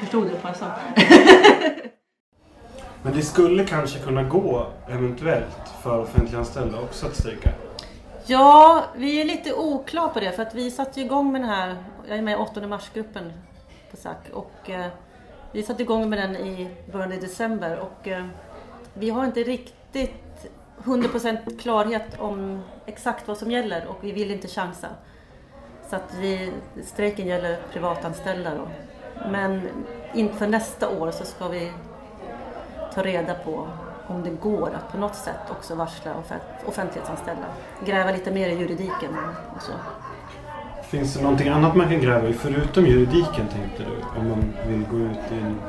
Förstod 0.00 0.26
du 0.26 0.30
vad 0.42 0.50
jag 0.50 0.56
sa? 0.56 0.66
Men 3.02 3.12
det 3.12 3.22
skulle 3.22 3.64
kanske 3.64 3.98
kunna 3.98 4.22
gå 4.22 4.66
eventuellt 4.88 5.68
för 5.82 5.98
offentliganställda 5.98 6.80
också 6.80 7.06
att 7.06 7.16
strejka? 7.16 7.50
Ja, 8.26 8.84
vi 8.96 9.20
är 9.20 9.24
lite 9.24 9.54
oklara 9.54 10.08
på 10.08 10.20
det 10.20 10.32
för 10.32 10.42
att 10.42 10.54
vi 10.54 10.70
satte 10.70 11.00
igång 11.00 11.32
med 11.32 11.40
den 11.40 11.50
här, 11.50 11.76
jag 12.08 12.18
är 12.18 12.22
med 12.22 12.32
i 12.32 12.36
8 12.36 12.66
mars-gruppen 12.66 13.32
på 13.90 13.96
SAC. 13.96 14.16
Och, 14.32 14.70
eh, 14.70 14.86
vi 15.52 15.62
satte 15.62 15.82
igång 15.82 16.10
med 16.10 16.18
den 16.18 16.36
i 16.36 16.70
början 16.92 17.12
av 17.12 17.20
december 17.20 17.78
och 17.78 18.08
eh, 18.08 18.26
vi 18.94 19.10
har 19.10 19.24
inte 19.24 19.42
riktigt 19.42 20.50
100% 20.84 21.58
klarhet 21.58 22.20
om 22.20 22.62
exakt 22.86 23.28
vad 23.28 23.38
som 23.38 23.50
gäller 23.50 23.86
och 23.86 23.96
vi 24.00 24.12
vill 24.12 24.30
inte 24.30 24.48
chansa. 24.48 24.88
Så 25.90 25.96
att 25.96 26.14
vi, 26.20 26.52
strejken 26.84 27.26
gäller 27.26 27.58
privatanställda 27.72 28.54
då. 28.54 28.68
Men 29.30 29.68
inför 30.14 30.46
nästa 30.46 30.88
år 30.88 31.10
så 31.10 31.24
ska 31.24 31.48
vi 31.48 31.72
ta 32.94 33.02
reda 33.02 33.34
på 33.34 33.68
om 34.06 34.22
det 34.22 34.30
går 34.30 34.70
att 34.74 34.92
på 34.92 34.98
något 34.98 35.14
sätt 35.14 35.50
också 35.50 35.74
varsla 35.74 36.14
offentlighetsanställda. 36.66 37.46
Gräva 37.84 38.10
lite 38.10 38.30
mer 38.30 38.48
i 38.48 38.54
juridiken 38.54 39.16
och 39.56 39.62
så. 39.62 39.72
Finns 40.90 41.14
det 41.14 41.22
någonting 41.22 41.48
annat 41.48 41.76
man 41.76 41.88
kan 41.88 42.00
gräva 42.00 42.28
i 42.28 42.32
förutom 42.32 42.86
juridiken 42.86 43.48
tänkte 43.48 43.84
du? 43.84 44.20
Om 44.20 44.28
man 44.28 44.54
vill 44.68 44.84
gå 44.90 44.96
ut 44.96 45.32
i 45.32 45.34
en 45.34 45.60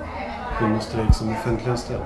kvinnostrejk 0.60 1.14
som 1.14 1.32
offentliganställd? 1.32 2.04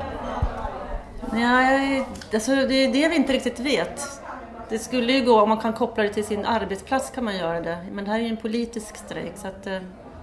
Nej, 1.32 2.06
alltså 2.34 2.56
det 2.56 2.76
är 2.76 2.94
det 2.94 3.08
vi 3.08 3.16
inte 3.16 3.34
riktigt 3.34 3.60
vet. 3.60 4.22
Det 4.70 4.80
skulle 4.80 5.14
ju 5.14 5.26
gå, 5.26 5.42
om 5.42 5.50
man 5.50 5.58
kan 5.58 5.74
koppla 5.74 6.04
det 6.04 6.10
till 6.10 6.26
sin 6.26 6.46
arbetsplats 6.46 7.10
kan 7.10 7.24
man 7.24 7.38
göra 7.38 7.62
det. 7.62 7.78
Men 7.92 8.06
det 8.06 8.12
här 8.12 8.20
är 8.20 8.24
ju 8.24 8.30
en 8.30 8.38
politisk 8.38 8.98
strejk 8.98 9.34
så 9.36 9.48
att 9.48 9.68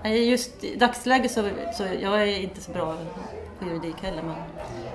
eh, 0.05 0.29
just 0.29 0.65
i 0.65 0.77
dagsläget 0.77 1.31
så, 1.31 1.49
så 1.77 1.85
jag 2.01 2.23
är 2.23 2.43
inte 2.43 2.61
så 2.61 2.73
bra 2.73 2.97
på 3.59 3.65
juridik 3.69 4.03
heller. 4.03 4.23
Men 4.23 4.37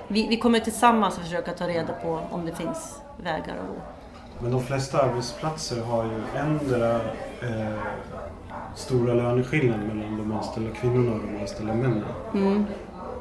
vi, 0.08 0.26
vi 0.28 0.36
kommer 0.36 0.60
tillsammans 0.60 1.18
att 1.18 1.24
försöka 1.24 1.52
ta 1.52 1.68
reda 1.68 1.92
på 1.92 2.20
om 2.30 2.46
det 2.46 2.54
finns 2.54 3.00
vägar 3.22 3.54
att 3.54 3.68
gå. 3.68 3.95
Men 4.40 4.50
de 4.50 4.62
flesta 4.62 5.02
arbetsplatser 5.02 5.82
har 5.82 6.04
ju 6.04 6.40
ändra 6.40 6.94
eh, 7.42 7.78
stora 8.74 9.14
löneskillnader 9.14 9.84
mellan 9.94 10.16
de 10.18 10.32
anställda 10.32 10.70
kvinnorna 10.70 11.12
och 11.12 11.20
de 11.32 11.40
anställda 11.40 11.74
männen. 11.74 12.04
Mm. 12.34 12.64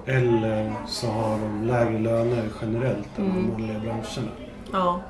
Eller 0.06 0.74
så 0.88 1.08
har 1.08 1.38
de 1.40 1.64
lägre 1.68 2.00
löner 2.00 2.44
generellt 2.62 3.08
än 3.18 3.26
de 3.26 3.32
Mm. 3.32 3.52
vanliga 3.52 3.80
branscherna. 3.80 4.32
Ja. 4.72 5.02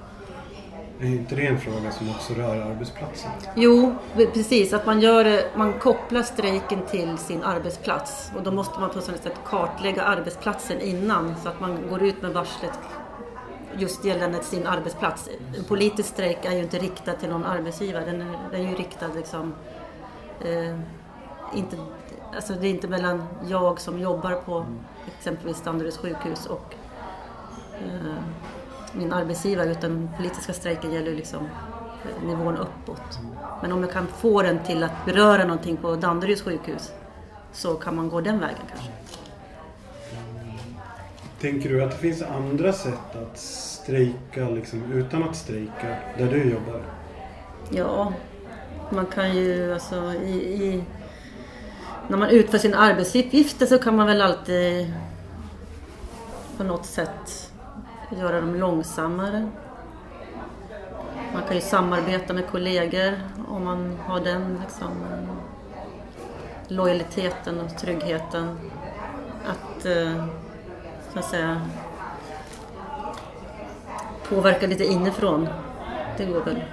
Är 0.99 1.05
inte 1.05 1.35
det 1.35 1.47
en 1.47 1.59
fråga 1.59 1.91
som 1.91 2.09
också 2.09 2.33
rör 2.33 2.55
arbetsplatsen? 2.71 3.31
Jo, 3.55 3.95
precis. 4.33 4.73
Att 4.73 4.85
man, 4.85 4.99
gör, 5.01 5.41
man 5.57 5.73
kopplar 5.73 6.21
strejken 6.21 6.79
till 6.91 7.17
sin 7.17 7.43
arbetsplats. 7.43 8.31
Och 8.37 8.43
då 8.43 8.51
måste 8.51 8.79
man 8.79 8.89
på 8.89 9.01
sådant 9.01 9.23
sätt 9.23 9.39
kartlägga 9.45 10.03
arbetsplatsen 10.03 10.81
innan 10.81 11.35
så 11.43 11.49
att 11.49 11.59
man 11.59 11.77
går 11.89 12.03
ut 12.03 12.21
med 12.21 12.33
varslet 12.33 12.79
just 13.77 14.05
gällande 14.05 14.43
sin 14.43 14.67
arbetsplats. 14.67 15.29
En 15.57 15.63
politisk 15.63 16.09
strejk 16.09 16.45
är 16.45 16.51
ju 16.51 16.63
inte 16.63 16.77
riktad 16.77 17.13
till 17.13 17.29
någon 17.29 17.43
arbetsgivare. 17.43 18.05
Den 18.05 18.21
är, 18.21 18.37
den 18.51 18.61
är 18.61 18.69
ju 18.69 18.75
riktad 18.75 19.07
liksom... 19.15 19.53
Eh, 20.41 20.79
inte, 21.53 21.77
alltså 22.35 22.53
det 22.53 22.67
är 22.67 22.69
inte 22.69 22.87
mellan 22.87 23.23
jag 23.47 23.81
som 23.81 23.99
jobbar 23.99 24.33
på 24.33 24.65
exempelvis 25.17 25.61
Danderyds 25.61 25.97
sjukhus 25.97 26.45
och 26.45 26.75
eh, 27.73 28.15
min 28.93 29.13
arbetsgivare 29.13 29.71
utan 29.71 29.91
den 29.91 30.09
politiska 30.17 30.53
strejken 30.53 30.93
gäller 30.93 31.09
ju 31.11 31.15
liksom 31.15 31.47
nivån 32.25 32.57
uppåt. 32.57 33.19
Men 33.61 33.71
om 33.71 33.81
jag 33.81 33.91
kan 33.91 34.07
få 34.07 34.41
den 34.41 34.59
till 34.63 34.83
att 34.83 35.05
beröra 35.05 35.43
någonting 35.43 35.77
på 35.77 35.95
Danderyds 35.95 36.41
sjukhus 36.41 36.91
så 37.51 37.75
kan 37.75 37.95
man 37.95 38.09
gå 38.09 38.21
den 38.21 38.39
vägen 38.39 38.61
kanske. 38.69 38.91
Tänker 41.45 41.69
du 41.69 41.83
att 41.83 41.91
det 41.91 41.97
finns 41.97 42.21
andra 42.21 42.73
sätt 42.73 43.15
att 43.15 43.37
strejka 43.37 44.49
liksom, 44.49 44.93
utan 44.93 45.23
att 45.23 45.35
strejka 45.35 45.97
där 46.17 46.31
du 46.31 46.43
jobbar? 46.43 46.81
Ja, 47.69 48.13
man 48.89 49.05
kan 49.05 49.35
ju 49.35 49.73
alltså 49.73 50.13
i, 50.13 50.33
i 50.33 50.83
när 52.07 52.17
man 52.17 52.29
utför 52.29 52.57
sina 52.57 52.77
arbetsuppgifter 52.77 53.65
så 53.65 53.77
kan 53.77 53.95
man 53.95 54.07
väl 54.07 54.21
alltid 54.21 54.93
på 56.57 56.63
något 56.63 56.85
sätt 56.85 57.51
göra 58.17 58.41
dem 58.41 58.55
långsammare. 58.55 59.47
Man 61.33 61.43
kan 61.47 61.55
ju 61.55 61.61
samarbeta 61.61 62.33
med 62.33 62.47
kollegor 62.47 63.19
om 63.47 63.63
man 63.63 63.97
har 64.05 64.19
den 64.19 64.59
liksom, 64.61 64.91
lojaliteten 66.67 67.59
och 67.59 67.77
tryggheten. 67.77 68.57
Att, 69.45 69.85
eh, 69.85 70.25
så 71.15 71.19
att 71.19 71.25
säga, 71.25 71.61
påverka 74.29 74.67
lite 74.67 74.83
inifrån. 74.83 75.47
Det 76.17 76.25
går 76.25 76.41
väl. 76.41 76.63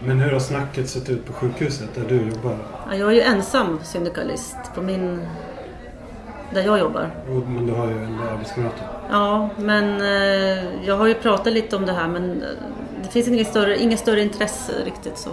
Men 0.00 0.20
hur 0.20 0.32
har 0.32 0.40
snacket 0.40 0.88
sett 0.88 1.08
ut 1.08 1.26
på 1.26 1.32
sjukhuset 1.32 1.94
där 1.94 2.04
du 2.08 2.16
jobbar? 2.16 2.56
Ja, 2.90 2.96
jag 2.96 3.08
är 3.08 3.14
ju 3.14 3.20
ensam 3.20 3.80
syndikalist 3.82 4.56
på 4.74 4.82
min... 4.82 5.26
där 6.52 6.62
jag 6.62 6.78
jobbar. 6.78 7.10
Men 7.46 7.66
du 7.66 7.72
har 7.72 7.86
ju 7.86 8.04
ändå 8.04 8.22
arbetskamrater. 8.22 8.86
Ja, 9.10 9.48
men 9.58 10.00
eh, 10.00 10.86
jag 10.86 10.96
har 10.96 11.06
ju 11.06 11.14
pratat 11.14 11.52
lite 11.52 11.76
om 11.76 11.86
det 11.86 11.92
här 11.92 12.08
men 12.08 12.42
eh, 12.42 12.48
det 13.02 13.08
finns 13.08 13.28
inget 13.28 13.48
större, 13.48 13.78
inget 13.78 13.98
större 13.98 14.22
intresse 14.22 14.72
riktigt 14.84 15.18
så. 15.18 15.30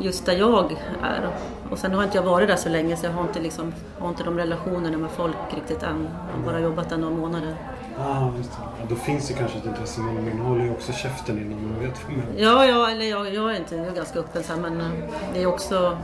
Just 0.00 0.26
där 0.26 0.36
jag 0.36 0.76
är. 1.02 1.30
Och 1.70 1.78
sen 1.78 1.94
har 1.94 2.04
inte 2.04 2.16
jag 2.16 2.22
varit 2.22 2.48
där 2.48 2.56
så 2.56 2.68
länge 2.68 2.96
så 2.96 3.06
jag 3.06 3.12
har 3.12 3.22
inte, 3.22 3.40
liksom, 3.40 3.72
har 3.98 4.08
inte 4.08 4.24
de 4.24 4.38
relationerna 4.38 4.98
med 4.98 5.10
folk 5.10 5.36
riktigt 5.54 5.82
än. 5.82 6.08
Jag 6.30 6.38
har 6.38 6.52
bara 6.52 6.60
jobbat 6.60 6.88
där 6.88 6.96
några 6.96 7.16
månader. 7.16 7.56
Ah, 7.98 8.28
just 8.36 8.50
det. 8.50 8.58
Ja, 8.80 8.86
då 8.88 8.94
finns 8.94 9.28
det 9.28 9.34
kanske 9.34 9.58
ett 9.58 9.64
intresse 9.64 10.00
men 10.00 10.38
man 10.38 10.46
håller 10.46 10.64
ju 10.64 10.70
också 10.70 10.92
käften 10.92 11.38
innan 11.38 11.68
man 11.68 11.80
vet 11.80 12.00
vem. 12.08 12.22
Ja, 12.36 12.66
ja 12.66 12.90
eller 12.90 13.04
jag, 13.04 13.34
jag 13.34 13.54
är 13.54 13.56
inte, 13.56 13.76
jag 13.76 13.86
är 13.86 13.94
ganska 13.94 14.18
öppen 14.18 14.42
så 14.42 14.52
här, 14.52 14.60
men 14.60 14.80
eh, 14.80 14.86
det 15.34 15.42
är 15.42 15.46
också... 15.46 15.98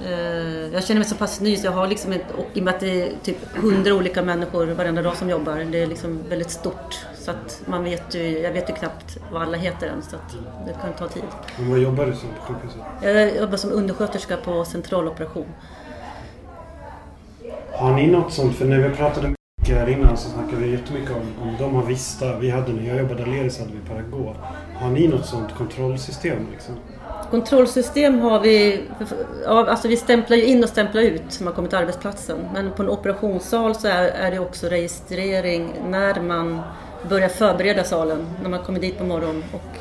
Eh, 0.00 0.74
jag 0.74 0.84
känner 0.84 0.98
mig 0.98 1.08
så 1.08 1.14
pass 1.14 1.40
ny 1.40 1.56
så 1.56 1.66
jag 1.66 1.72
har 1.72 1.86
liksom 1.86 2.12
inte, 2.12 2.34
och 2.34 2.46
i 2.52 2.60
och 2.60 2.64
med 2.64 2.74
att 2.74 2.80
det 2.80 3.02
är 3.02 3.12
typ 3.22 3.56
hundra 3.56 3.94
olika 3.94 4.22
människor 4.22 4.66
varenda 4.66 5.02
dag 5.02 5.16
som 5.16 5.30
jobbar, 5.30 5.66
det 5.72 5.82
är 5.82 5.86
liksom 5.86 6.22
väldigt 6.28 6.50
stort. 6.50 7.06
Så 7.14 7.30
att 7.30 7.62
man 7.66 7.84
vet 7.84 8.14
ju, 8.14 8.38
jag 8.38 8.52
vet 8.52 8.70
ju 8.70 8.74
knappt 8.74 9.18
vad 9.32 9.42
alla 9.42 9.56
heter 9.56 9.86
än 9.86 10.02
så 10.02 10.16
att 10.16 10.36
det 10.66 10.72
kan 10.72 10.92
ta 10.92 11.08
tid. 11.08 11.22
Men 11.58 11.70
vad 11.70 11.78
jobbar 11.78 12.06
du 12.06 12.12
som 12.14 12.28
på 12.28 12.52
sjukhuset? 12.52 12.80
Jag 13.02 13.36
jobbar 13.36 13.56
som 13.56 13.72
undersköterska 13.72 14.36
på 14.36 14.64
centraloperation. 14.64 15.46
Har 17.72 17.94
ni 17.94 18.06
något 18.06 18.32
sånt? 18.32 18.56
För 18.56 18.64
när 18.64 18.88
vi 18.88 18.96
pratade 18.96 19.28
mycket 19.28 19.76
här 19.76 19.88
innan 19.88 20.16
så 20.16 20.28
snackade 20.28 20.56
vi 20.56 20.70
jättemycket 20.70 21.10
om, 21.10 21.48
om 21.48 21.56
de 21.58 21.74
har 21.74 21.82
Vista. 21.82 22.38
Vi 22.38 22.50
hade 22.50 22.72
när 22.72 22.88
jag 22.88 22.98
jobbade 22.98 23.22
Aleris 23.22 23.58
hade 23.58 23.72
vi 23.72 23.88
Parago. 23.88 24.34
Har 24.74 24.90
ni 24.90 25.08
något 25.08 25.26
sånt 25.26 25.54
kontrollsystem 25.54 26.46
liksom? 26.52 26.74
Kontrollsystem 27.30 28.20
har 28.20 28.40
vi, 28.40 28.82
alltså 29.46 29.88
vi 29.88 29.96
stämplar 29.96 30.36
ju 30.36 30.44
in 30.44 30.62
och 30.62 30.68
stämplar 30.68 31.02
ut 31.02 31.40
när 31.40 31.44
man 31.44 31.54
kommer 31.54 31.68
till 31.68 31.78
arbetsplatsen. 31.78 32.38
Men 32.54 32.72
på 32.72 32.82
en 32.82 32.88
operationssal 32.88 33.74
så 33.74 33.88
är, 33.88 34.04
är 34.04 34.30
det 34.30 34.38
också 34.38 34.66
registrering 34.66 35.74
när 35.88 36.20
man 36.20 36.60
börjar 37.08 37.28
förbereda 37.28 37.84
salen, 37.84 38.26
när 38.42 38.50
man 38.50 38.62
kommer 38.62 38.80
dit 38.80 38.98
på 38.98 39.04
morgonen 39.04 39.44
och 39.52 39.78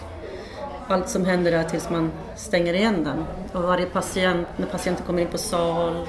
allt 0.87 1.09
som 1.09 1.25
händer 1.25 1.51
där 1.51 1.63
tills 1.63 1.89
man 1.89 2.11
stänger 2.35 2.73
igen 2.73 3.03
den. 3.03 3.25
Och 3.53 3.67
varje 3.67 3.85
patient, 3.85 4.47
när 4.57 4.67
patienten 4.67 5.05
kommer 5.05 5.21
in 5.21 5.27
på 5.27 5.37
sal, 5.37 6.07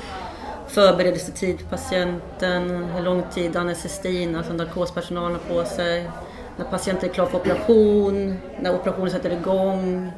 förberedelsetid 0.68 1.60
för 1.60 1.66
patienten, 1.66 2.84
hur 2.84 3.02
lång 3.02 3.22
tid 3.34 3.56
anestestin, 3.56 4.36
alltså 4.36 4.52
narkospersonalen 4.52 5.32
har 5.32 5.54
på 5.54 5.68
sig, 5.68 6.10
när 6.56 6.64
patienten 6.64 7.10
är 7.10 7.14
klar 7.14 7.26
för 7.26 7.38
operation, 7.38 8.38
när 8.60 8.74
operationen 8.74 9.10
sätter 9.10 9.30
igång, 9.30 10.12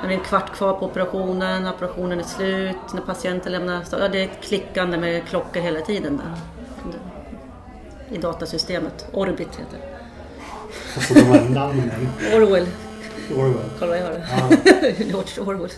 när 0.00 0.08
det 0.08 0.14
är 0.14 0.18
en 0.18 0.24
kvart 0.24 0.54
kvar 0.54 0.72
på 0.72 0.86
operationen, 0.86 1.68
operationen 1.68 2.20
är 2.20 2.24
slut, 2.24 2.76
när 2.94 3.00
patienten 3.00 3.52
lämnar... 3.52 3.84
Ja, 3.90 4.08
det 4.08 4.20
är 4.20 4.24
ett 4.24 4.40
klickande 4.42 4.98
med 4.98 5.26
klockor 5.28 5.60
hela 5.60 5.80
tiden 5.80 6.16
där. 6.16 6.34
I 8.16 8.18
datasystemet. 8.18 9.08
Orbit 9.12 9.48
heter 9.48 9.78
det. 9.80 9.96
Alltså 10.94 11.14
de 11.14 11.20
här 11.20 11.48
namnen. 11.48 12.08
Orwell. 12.34 12.66
Orwell. 13.36 13.70
Kolla 13.78 13.90
vad 13.90 13.98
jag 14.00 14.04
har. 14.04 14.50
George 15.04 15.40
Orwell. 15.40 15.70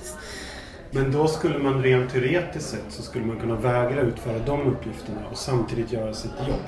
Men 0.91 1.13
då 1.13 1.29
skulle 1.29 1.59
man 1.59 1.83
rent 1.83 2.13
teoretiskt 2.13 2.71
sett 2.71 2.85
så 2.89 3.03
skulle 3.03 3.25
man 3.25 3.41
kunna 3.41 3.55
vägra 3.55 4.01
utföra 4.01 4.39
de 4.39 4.67
uppgifterna 4.67 5.21
och 5.31 5.39
samtidigt 5.39 5.93
göra 5.93 6.15
sitt 6.15 6.31
jobb. 6.49 6.61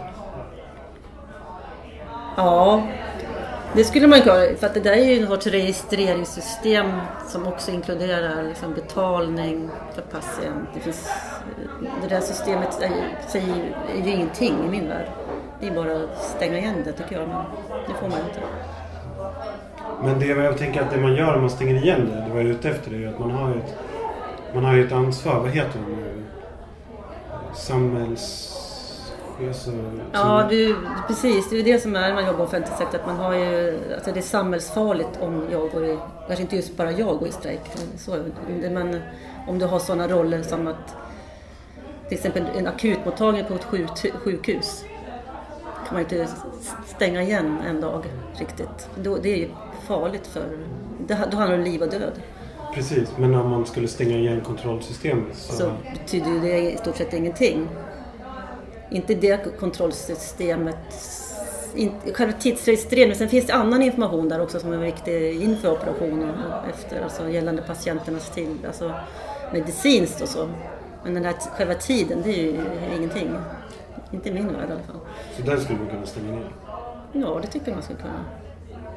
Ja, 2.36 2.88
det 3.74 3.84
skulle 3.84 4.06
man 4.06 4.20
kunna 4.20 4.56
För 4.58 4.66
att 4.66 4.74
det 4.74 4.80
där 4.80 4.92
är 4.92 5.14
ju 5.14 5.28
något 5.28 5.46
registreringssystem 5.46 6.90
som 7.28 7.46
också 7.46 7.70
inkluderar 7.70 8.42
liksom 8.42 8.74
betalning 8.74 9.68
för 9.94 10.02
patient. 10.02 10.68
Det, 10.74 10.80
finns, 10.80 11.10
det 12.02 12.08
där 12.08 12.20
systemet 12.20 12.82
är, 12.82 12.90
säger 13.28 13.74
ju 14.04 14.10
ingenting 14.10 14.54
i 14.66 14.70
min 14.70 14.88
värld. 14.88 15.06
Det 15.60 15.66
är 15.66 15.74
bara 15.74 15.92
att 15.92 16.22
stänga 16.22 16.58
igen 16.58 16.82
det 16.84 16.92
tycker 16.92 17.20
jag, 17.20 17.28
men 17.28 17.44
det 17.86 17.94
får 17.94 18.08
man 18.08 18.18
ju 18.18 18.24
inte. 18.24 18.40
Men 20.02 20.18
det 20.18 20.26
jag 20.26 20.58
tänker 20.58 20.82
att 20.82 20.90
det 20.90 21.00
man 21.00 21.14
gör 21.14 21.34
om 21.34 21.40
man 21.40 21.50
stänger 21.50 21.74
igen 21.74 22.10
det, 22.14 22.24
det 22.26 22.30
var 22.30 22.40
jag 22.40 22.46
ute 22.46 22.68
efter, 22.70 22.90
det 22.90 22.96
är 22.96 23.00
ju 23.00 23.08
att 23.08 23.18
man 23.18 23.30
har 23.30 23.48
ju 23.48 23.54
ett, 23.54 23.74
man 24.54 24.64
har 24.64 24.74
ju 24.74 24.86
ett 24.86 24.92
ansvar. 24.92 25.40
Vad 25.40 25.50
heter 25.50 25.78
det 25.78 25.96
nu? 25.96 26.22
Samhälls... 27.54 28.59
Alltså, 29.48 29.70
Ja, 30.12 30.46
du, 30.50 30.76
precis. 31.06 31.50
Det 31.50 31.54
är 31.56 31.64
ju 31.64 31.72
det 31.72 31.78
som 31.80 31.96
är 31.96 32.00
när 32.00 32.14
man 32.14 32.26
jobbar 32.26 32.44
i 32.44 32.46
offentlig 32.46 32.76
sektor. 32.78 32.98
Att 32.98 33.06
man 33.06 33.16
har 33.16 33.34
ju, 33.34 33.80
alltså 33.94 34.12
det 34.12 34.20
är 34.20 34.22
samhällsfarligt 34.22 35.08
om 35.20 35.46
jag 35.52 35.70
går 35.70 35.84
i, 35.84 35.98
kanske 36.26 36.42
inte 36.42 36.56
just 36.56 36.76
bara 36.76 36.92
jag 36.92 37.18
går 37.18 37.28
i 37.28 37.32
strejk, 37.32 37.60
så, 37.98 38.16
men 38.70 39.00
om 39.48 39.58
du 39.58 39.66
har 39.66 39.78
sådana 39.78 40.08
roller 40.08 40.42
som 40.42 40.66
att 40.66 40.96
till 42.08 42.16
exempel 42.18 42.42
en 42.56 42.66
akutmottagning 42.66 43.44
på 43.44 43.54
ett 43.54 43.64
sjuk- 43.64 44.12
sjukhus 44.24 44.84
kan 45.86 45.94
man 45.94 46.00
inte 46.02 46.28
stänga 46.86 47.22
igen 47.22 47.58
en 47.68 47.80
dag 47.80 48.04
riktigt. 48.38 48.88
Då, 49.02 49.16
det 49.16 49.32
är 49.32 49.36
ju 49.36 49.48
farligt 49.86 50.26
för, 50.26 50.44
det, 51.06 51.18
då 51.30 51.36
handlar 51.36 51.48
det 51.48 51.54
om 51.54 51.60
liv 51.70 51.82
och 51.82 51.90
död. 51.90 52.12
Precis, 52.74 53.08
men 53.18 53.34
om 53.34 53.50
man 53.50 53.66
skulle 53.66 53.88
stänga 53.88 54.16
igen 54.16 54.40
kontrollsystemet 54.40 55.36
så... 55.36 55.52
så 55.52 55.72
betyder 56.00 56.30
ju 56.30 56.40
det 56.40 56.72
i 56.72 56.76
stort 56.76 56.96
sett 56.96 57.12
ingenting. 57.14 57.68
Inte 58.90 59.14
det 59.14 59.58
kontrollsystemet, 59.58 60.76
inte, 61.74 62.12
själva 62.12 62.32
tidsregistreringen, 62.32 63.16
sen 63.16 63.28
finns 63.28 63.46
det 63.46 63.54
annan 63.54 63.82
information 63.82 64.28
där 64.28 64.40
också 64.40 64.60
som 64.60 64.72
är 64.72 64.78
viktig 64.78 65.42
inför 65.42 65.72
operationen 65.72 66.30
och 66.30 66.68
efter, 66.68 67.02
alltså 67.02 67.28
gällande 67.28 67.62
patienternas 67.62 68.30
till, 68.30 68.56
alltså 68.66 68.92
medicinskt 69.52 70.20
och 70.20 70.28
så. 70.28 70.48
Men 71.04 71.14
den 71.14 71.24
här 71.24 71.34
själva 71.56 71.74
tiden, 71.74 72.22
det 72.24 72.30
är 72.30 72.42
ju 72.42 72.60
ingenting. 72.96 73.36
Inte 74.12 74.28
i 74.28 74.32
min 74.32 74.46
värld 74.46 74.68
i 74.68 74.72
alla 74.72 74.82
fall. 74.82 75.00
Så 75.36 75.42
den 75.42 75.60
skulle 75.60 75.78
man 75.78 75.88
kunna 75.88 76.06
stänga 76.06 76.32
ner? 76.32 76.52
Ja, 77.12 77.38
det 77.42 77.48
tycker 77.48 77.68
jag 77.68 77.74
man 77.74 77.82
skulle 77.82 77.98
kunna. 77.98 78.24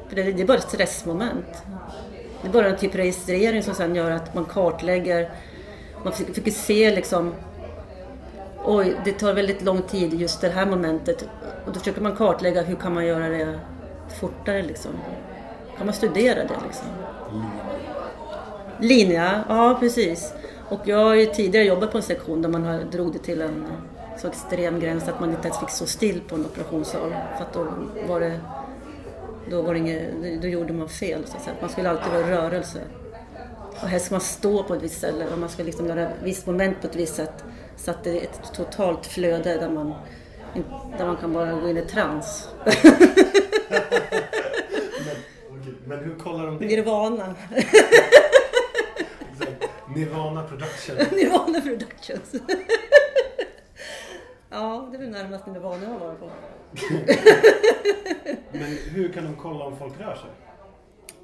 För 0.08 0.16
det, 0.16 0.22
det 0.22 0.42
är 0.42 0.46
bara 0.46 0.58
ett 0.58 0.68
stressmoment. 0.68 1.62
Det 2.42 2.48
är 2.48 2.52
bara 2.52 2.66
en 2.66 2.76
typ 2.76 2.94
registrering 2.94 3.62
som 3.62 3.74
sen 3.74 3.94
gör 3.94 4.10
att 4.10 4.34
man 4.34 4.44
kartlägger, 4.44 5.30
man 6.04 6.12
försöker 6.12 6.50
se 6.50 6.94
liksom 6.94 7.32
Oj, 8.66 8.96
det 9.04 9.12
tar 9.12 9.34
väldigt 9.34 9.62
lång 9.62 9.82
tid 9.82 10.14
just 10.14 10.40
det 10.40 10.48
här 10.48 10.66
momentet. 10.66 11.28
Och 11.66 11.72
då 11.72 11.78
försöker 11.78 12.00
man 12.00 12.16
kartlägga 12.16 12.62
hur 12.62 12.76
kan 12.76 12.94
man 12.94 13.06
göra 13.06 13.28
det 13.28 13.60
fortare 14.20 14.62
liksom. 14.62 14.90
Kan 15.76 15.86
man 15.86 15.94
studera 15.94 16.34
det 16.34 16.56
liksom? 16.66 16.86
Linja, 18.78 19.44
ja 19.48 19.76
precis. 19.80 20.34
Och 20.68 20.80
jag 20.84 21.04
har 21.04 21.14
ju 21.14 21.26
tidigare 21.26 21.64
jobbat 21.66 21.92
på 21.92 21.98
en 21.98 22.02
sektion 22.02 22.42
där 22.42 22.48
man 22.48 22.64
har 22.64 22.78
drog 22.78 23.12
det 23.12 23.18
till 23.18 23.42
en 23.42 23.66
så 24.18 24.28
extrem 24.28 24.80
gräns 24.80 25.08
att 25.08 25.20
man 25.20 25.30
inte 25.30 25.48
ens 25.48 25.60
fick 25.60 25.70
stå 25.70 25.86
still 25.86 26.20
på 26.20 26.34
en 26.34 26.46
operationssal. 26.46 27.14
För 27.36 27.44
att 27.44 27.52
då 27.52 27.66
var 28.08 28.20
det, 28.20 28.40
då 29.50 29.62
var 29.62 29.74
det 29.74 29.78
inget, 29.78 30.42
då 30.42 30.48
gjorde 30.48 30.72
man 30.72 30.88
fel 30.88 31.26
så 31.26 31.36
att 31.36 31.42
säga. 31.42 31.56
Man 31.60 31.70
skulle 31.70 31.90
alltid 31.90 32.12
vara 32.12 32.26
i 32.26 32.30
rörelse. 32.30 32.80
Och 33.82 33.88
helst 33.88 34.06
ska 34.06 34.14
man 34.14 34.20
stå 34.20 34.62
på 34.62 34.74
ett 34.74 34.82
visst 34.82 34.98
ställe 34.98 35.24
och 35.32 35.38
man 35.38 35.48
ska 35.48 35.62
liksom 35.62 35.86
göra 35.86 36.02
ett 36.02 36.16
visst 36.22 36.46
moment 36.46 36.80
på 36.80 36.86
ett 36.86 36.96
visst 36.96 37.14
sätt. 37.14 37.44
Så 37.76 37.90
att 37.90 38.04
det 38.04 38.10
är 38.10 38.22
ett 38.22 38.54
totalt 38.54 39.06
flöde 39.06 39.56
där 39.58 39.70
man, 39.70 39.94
där 40.98 41.06
man 41.06 41.16
kan 41.16 41.32
bara 41.32 41.52
gå 41.52 41.68
in 41.68 41.76
i 41.76 41.82
trans. 41.82 42.48
Men 45.84 45.98
hur 45.98 46.18
kollar 46.18 46.46
de 46.46 46.58
det? 46.58 46.66
Nirvana. 46.66 47.34
Nirvana 49.94 50.42
Production. 50.42 50.96
Nirvana 51.16 51.60
Productions. 51.60 52.34
ja, 54.50 54.88
det 54.90 54.96
är 54.96 55.00
väl 55.00 55.10
närmast 55.10 55.46
Nirvana 55.46 55.82
jag 55.82 55.90
har 55.90 55.98
varit 55.98 56.20
på. 56.20 56.30
Men 58.52 58.78
hur 58.94 59.12
kan 59.12 59.24
de 59.24 59.36
kolla 59.36 59.64
om 59.64 59.76
folk 59.78 60.00
rör 60.00 60.14
sig? 60.14 60.30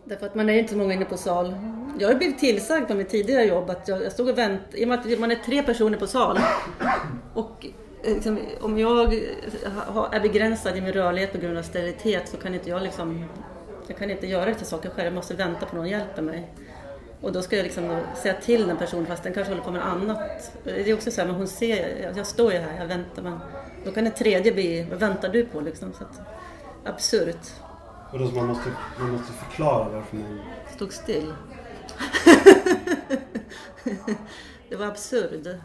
Därför 0.04 0.26
att 0.26 0.34
man 0.34 0.50
är 0.50 0.58
inte 0.58 0.72
så 0.72 0.78
många 0.78 0.94
inne 0.94 1.04
på 1.04 1.16
sal. 1.16 1.54
Jag 1.98 2.08
har 2.08 2.14
blivit 2.14 2.38
tillsagd 2.38 2.88
på 2.88 2.94
mitt 2.94 3.08
tidigare 3.08 3.44
jobb 3.44 3.70
att 3.70 3.88
jag, 3.88 4.04
jag 4.04 4.12
stod 4.12 4.28
och 4.28 4.38
väntade, 4.38 4.80
i 4.80 4.84
och 4.84 4.88
med 4.88 4.98
att 4.98 5.18
man 5.18 5.30
är 5.30 5.36
tre 5.36 5.62
personer 5.62 5.98
på 5.98 6.06
sal. 6.06 6.38
Och 7.34 7.66
eh, 8.04 8.14
liksom, 8.14 8.38
om 8.60 8.78
jag 8.78 9.14
eh, 9.14 10.08
är 10.12 10.20
begränsad 10.20 10.76
i 10.76 10.80
min 10.80 10.92
rörlighet 10.92 11.32
på 11.32 11.38
grund 11.38 11.58
av 11.58 11.62
sterilitet 11.62 12.28
så 12.28 12.36
kan 12.36 12.54
inte 12.54 12.70
jag 12.70 12.82
liksom, 12.82 13.24
jag 13.86 13.96
kan 13.96 14.10
inte 14.10 14.26
göra 14.26 14.46
vissa 14.46 14.64
saker 14.64 14.90
själv. 14.90 15.04
Jag 15.06 15.14
måste 15.14 15.34
vänta 15.34 15.66
på 15.66 15.76
någon 15.76 15.88
hjälper 15.88 16.22
mig. 16.22 16.54
Och 17.20 17.32
då 17.32 17.42
ska 17.42 17.56
jag 17.56 17.64
liksom 17.64 18.00
säga 18.22 18.34
till 18.34 18.66
den 18.66 18.76
personen 18.76 19.06
fast 19.06 19.22
den 19.22 19.32
kanske 19.32 19.52
håller 19.52 19.64
på 19.64 19.70
med 19.70 19.80
något 19.80 19.92
annat. 19.92 20.52
Eh, 20.64 20.74
det 20.74 20.90
är 20.90 20.94
också 20.94 21.10
så 21.10 21.20
här, 21.20 21.28
men 21.28 21.36
hon 21.36 21.48
ser, 21.48 22.02
jag, 22.02 22.18
jag 22.18 22.26
står 22.26 22.52
ju 22.52 22.58
här, 22.58 22.80
jag 22.80 22.86
väntar 22.86 23.22
men 23.22 23.38
då 23.84 23.90
kan 23.90 24.06
en 24.06 24.12
tredje 24.12 24.52
bli, 24.52 24.86
vad 24.90 24.98
väntar 24.98 25.28
du 25.28 25.46
på 25.46 25.60
liksom? 25.60 25.92
Så 25.92 26.04
att, 26.04 26.20
absurt. 26.84 27.52
Och 28.12 28.18
då 28.18 28.28
så 28.28 28.34
man 28.34 28.46
måste, 28.46 28.72
man 28.98 29.10
måste 29.10 29.32
förklara 29.32 29.88
varför 29.88 30.16
man... 30.16 30.40
Stod 30.74 30.92
still. 30.92 31.34
det 34.68 34.76
var 34.76 34.86
absurd 34.86 35.58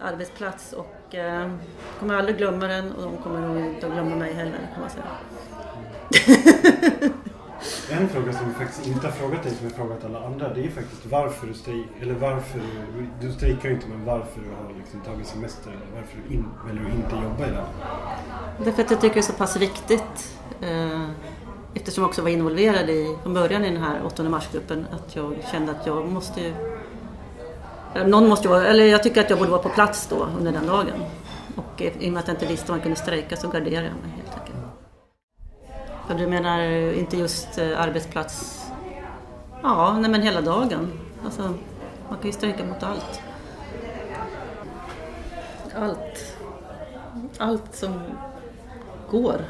arbetsplats 0.00 0.72
och 0.72 1.14
eh, 1.14 1.42
jag 1.42 1.50
kommer 1.98 2.14
aldrig 2.14 2.36
glömma 2.36 2.66
den 2.66 2.92
och 2.92 3.02
de 3.02 3.16
kommer 3.16 3.40
nog 3.40 3.66
inte 3.66 3.86
att 3.86 3.92
glömma 3.92 4.16
mig 4.16 4.34
heller 4.34 4.58
kan 4.74 4.80
man 4.80 4.90
säga. 4.90 5.06
En 7.90 8.08
fråga 8.08 8.32
som 8.32 8.48
vi 8.48 8.54
faktiskt 8.54 8.86
inte 8.86 9.06
har 9.06 9.12
frågat 9.12 9.42
dig 9.42 9.52
som 9.52 9.66
har 9.66 9.72
frågat 9.72 10.04
alla 10.04 10.26
andra 10.26 10.54
det 10.54 10.66
är 10.66 10.70
faktiskt 10.70 11.06
varför 11.06 11.46
du 11.46 11.54
strejkar. 11.54 11.90
Eller 12.00 12.14
varför 12.14 12.58
du... 12.58 13.26
Du 13.26 13.32
strejkar 13.32 13.70
inte 13.70 13.86
men 13.88 14.04
varför 14.04 14.40
du 14.40 14.48
har 14.50 14.78
liksom 14.78 15.00
tagit 15.00 15.26
semester. 15.26 15.70
Eller 15.70 16.00
varför 16.00 16.18
du 16.28 16.34
in, 16.34 16.44
väljer 16.66 16.84
att 16.84 16.94
inte 16.94 17.16
jobba 17.16 17.46
idag. 17.46 17.66
Därför 18.64 18.82
att 18.82 18.90
jag 18.90 19.00
tycker 19.00 19.14
det 19.14 19.20
är 19.20 19.22
så 19.22 19.32
pass 19.32 19.56
viktigt 19.56 20.38
eh, 20.60 21.08
eftersom 21.76 22.02
jag 22.02 22.08
också 22.08 22.22
var 22.22 22.28
involverad 22.28 22.90
i, 22.90 23.16
från 23.22 23.34
början 23.34 23.64
i 23.64 23.70
den 23.70 23.82
här 23.82 24.00
8 24.06 24.22
mars-gruppen 24.22 24.86
att 24.92 25.16
jag 25.16 25.34
kände 25.50 25.72
att 25.72 25.86
jag 25.86 26.08
måste 26.08 26.40
ju 26.40 26.54
någon 28.04 28.28
måste 28.28 28.48
vara, 28.48 28.66
eller 28.66 28.84
jag 28.84 29.02
tycker 29.02 29.20
att 29.20 29.30
jag 29.30 29.38
borde 29.38 29.50
vara 29.50 29.62
på 29.62 29.68
plats 29.68 30.06
då 30.10 30.28
under 30.38 30.52
den 30.52 30.66
dagen. 30.66 31.04
Och 31.56 31.82
i 31.82 32.08
och 32.08 32.12
med 32.12 32.20
att 32.20 32.28
jag 32.28 32.34
inte 32.34 32.46
visste 32.46 32.72
om 32.72 32.78
man 32.78 32.82
kunde 32.82 32.96
strejka 32.96 33.36
så 33.36 33.48
garderade 33.48 33.86
jag 33.86 33.96
mig 33.96 34.10
helt 34.16 34.40
enkelt. 34.40 34.56
För 36.06 36.14
du 36.14 36.26
menar 36.26 36.60
inte 36.92 37.16
just 37.16 37.58
eh, 37.58 37.80
arbetsplats? 37.80 38.66
Ja, 39.62 39.98
nej 39.98 40.10
men 40.10 40.22
hela 40.22 40.40
dagen. 40.40 40.92
Alltså, 41.24 41.42
man 42.08 42.18
kan 42.18 42.26
ju 42.26 42.32
strejka 42.32 42.64
mot 42.64 42.82
allt. 42.82 43.20
Allt. 45.74 46.36
Allt 47.38 47.74
som 47.74 48.00
går. 49.10 49.40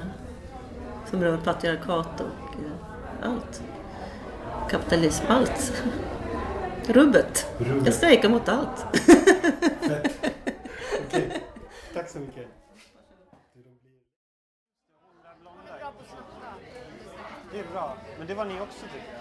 Som 1.11 1.23
rör 1.23 1.37
patriarkat 1.37 2.21
och 2.21 2.55
eh, 2.55 3.31
allt. 3.31 3.63
Kapitalism, 4.71 5.25
allt. 5.29 5.83
Rubbet. 6.87 7.47
Rubbet. 7.59 7.87
Jag 7.87 7.95
strejkar 7.95 8.29
mot 8.29 8.49
allt. 8.49 8.85
Okej, 11.07 11.43
tack 11.95 12.09
så 12.09 12.19
mycket. 12.19 12.49
Det 17.53 17.59
är 17.61 17.65
bra, 17.73 17.97
men 18.19 18.27
det 18.27 18.35
var 18.35 18.45
ni 18.45 18.61
också 18.61 18.79
tycker 18.93 19.13
jag. 19.13 19.21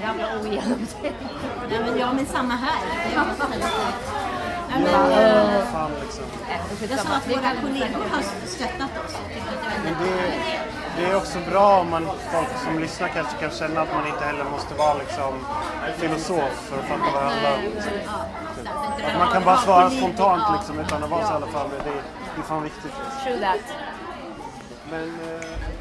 Jävla 0.00 0.40
ogenomtänkt. 0.40 1.16
Nej 1.70 1.80
men 1.80 1.98
ja 1.98 2.12
men 2.12 2.26
samma 2.26 2.54
här. 2.54 2.84
Men, 4.74 4.92
Ja, 4.92 5.20
eh, 5.20 5.66
fan 5.72 5.90
liksom. 6.02 6.24
jag 6.90 7.00
sa 7.00 7.14
att 7.14 7.28
våra 7.30 7.50
kollegor 7.62 8.04
har 8.12 8.22
stöttat 8.46 8.90
oss. 9.04 9.16
Men 9.84 9.94
det, 10.02 10.32
det 10.96 11.10
är 11.10 11.16
också 11.16 11.38
bra 11.50 11.80
om 11.80 11.90
man, 11.90 12.06
folk 12.32 12.48
som 12.64 12.78
lyssnar 12.78 13.08
kanske 13.08 13.36
kan 13.40 13.50
känna 13.50 13.80
att 13.80 13.92
man 13.94 14.06
inte 14.06 14.24
heller 14.24 14.44
måste 14.44 14.74
vara 14.74 14.94
liksom 14.94 15.46
filosof 15.96 16.52
för 16.68 16.78
att 16.78 16.84
fatta 16.84 17.10
vad 17.12 17.22
det 17.22 17.28
handlar 17.28 17.52
om. 17.52 17.60
Att 19.06 19.18
man 19.18 19.32
kan 19.32 19.44
bara 19.44 19.56
svara 19.56 19.90
spontant 19.90 20.42
liksom 20.58 20.80
utan 20.80 21.04
att 21.04 21.10
vara 21.10 21.26
så 21.26 21.32
i 21.32 21.36
alla 21.36 21.46
fall. 21.46 21.68
Det, 21.70 21.90
det 22.34 22.40
är 22.40 22.42
fan 22.42 22.62
viktigt. 22.62 22.92
True 23.24 23.40
that. 23.40 23.60
Men... 24.90 25.08
eh, 25.08 25.74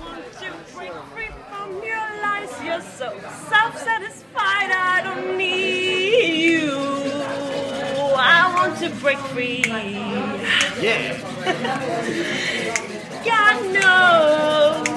want 8.67 8.79
to 8.79 8.89
break 9.01 9.17
free. 9.17 9.61
Yeah! 9.67 11.17
God 13.25 13.57
knows, 13.73 14.87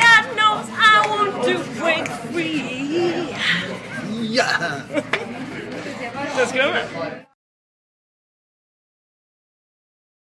God 0.00 0.24
knows 0.36 0.66
I 0.70 1.06
want 1.08 1.44
to 1.44 1.54
break 1.80 2.08
free. 2.32 3.34
Yeah. 4.20 4.82
Det 6.36 6.46
ska 6.46 6.58
jag 6.58 6.72
med. 6.72 7.23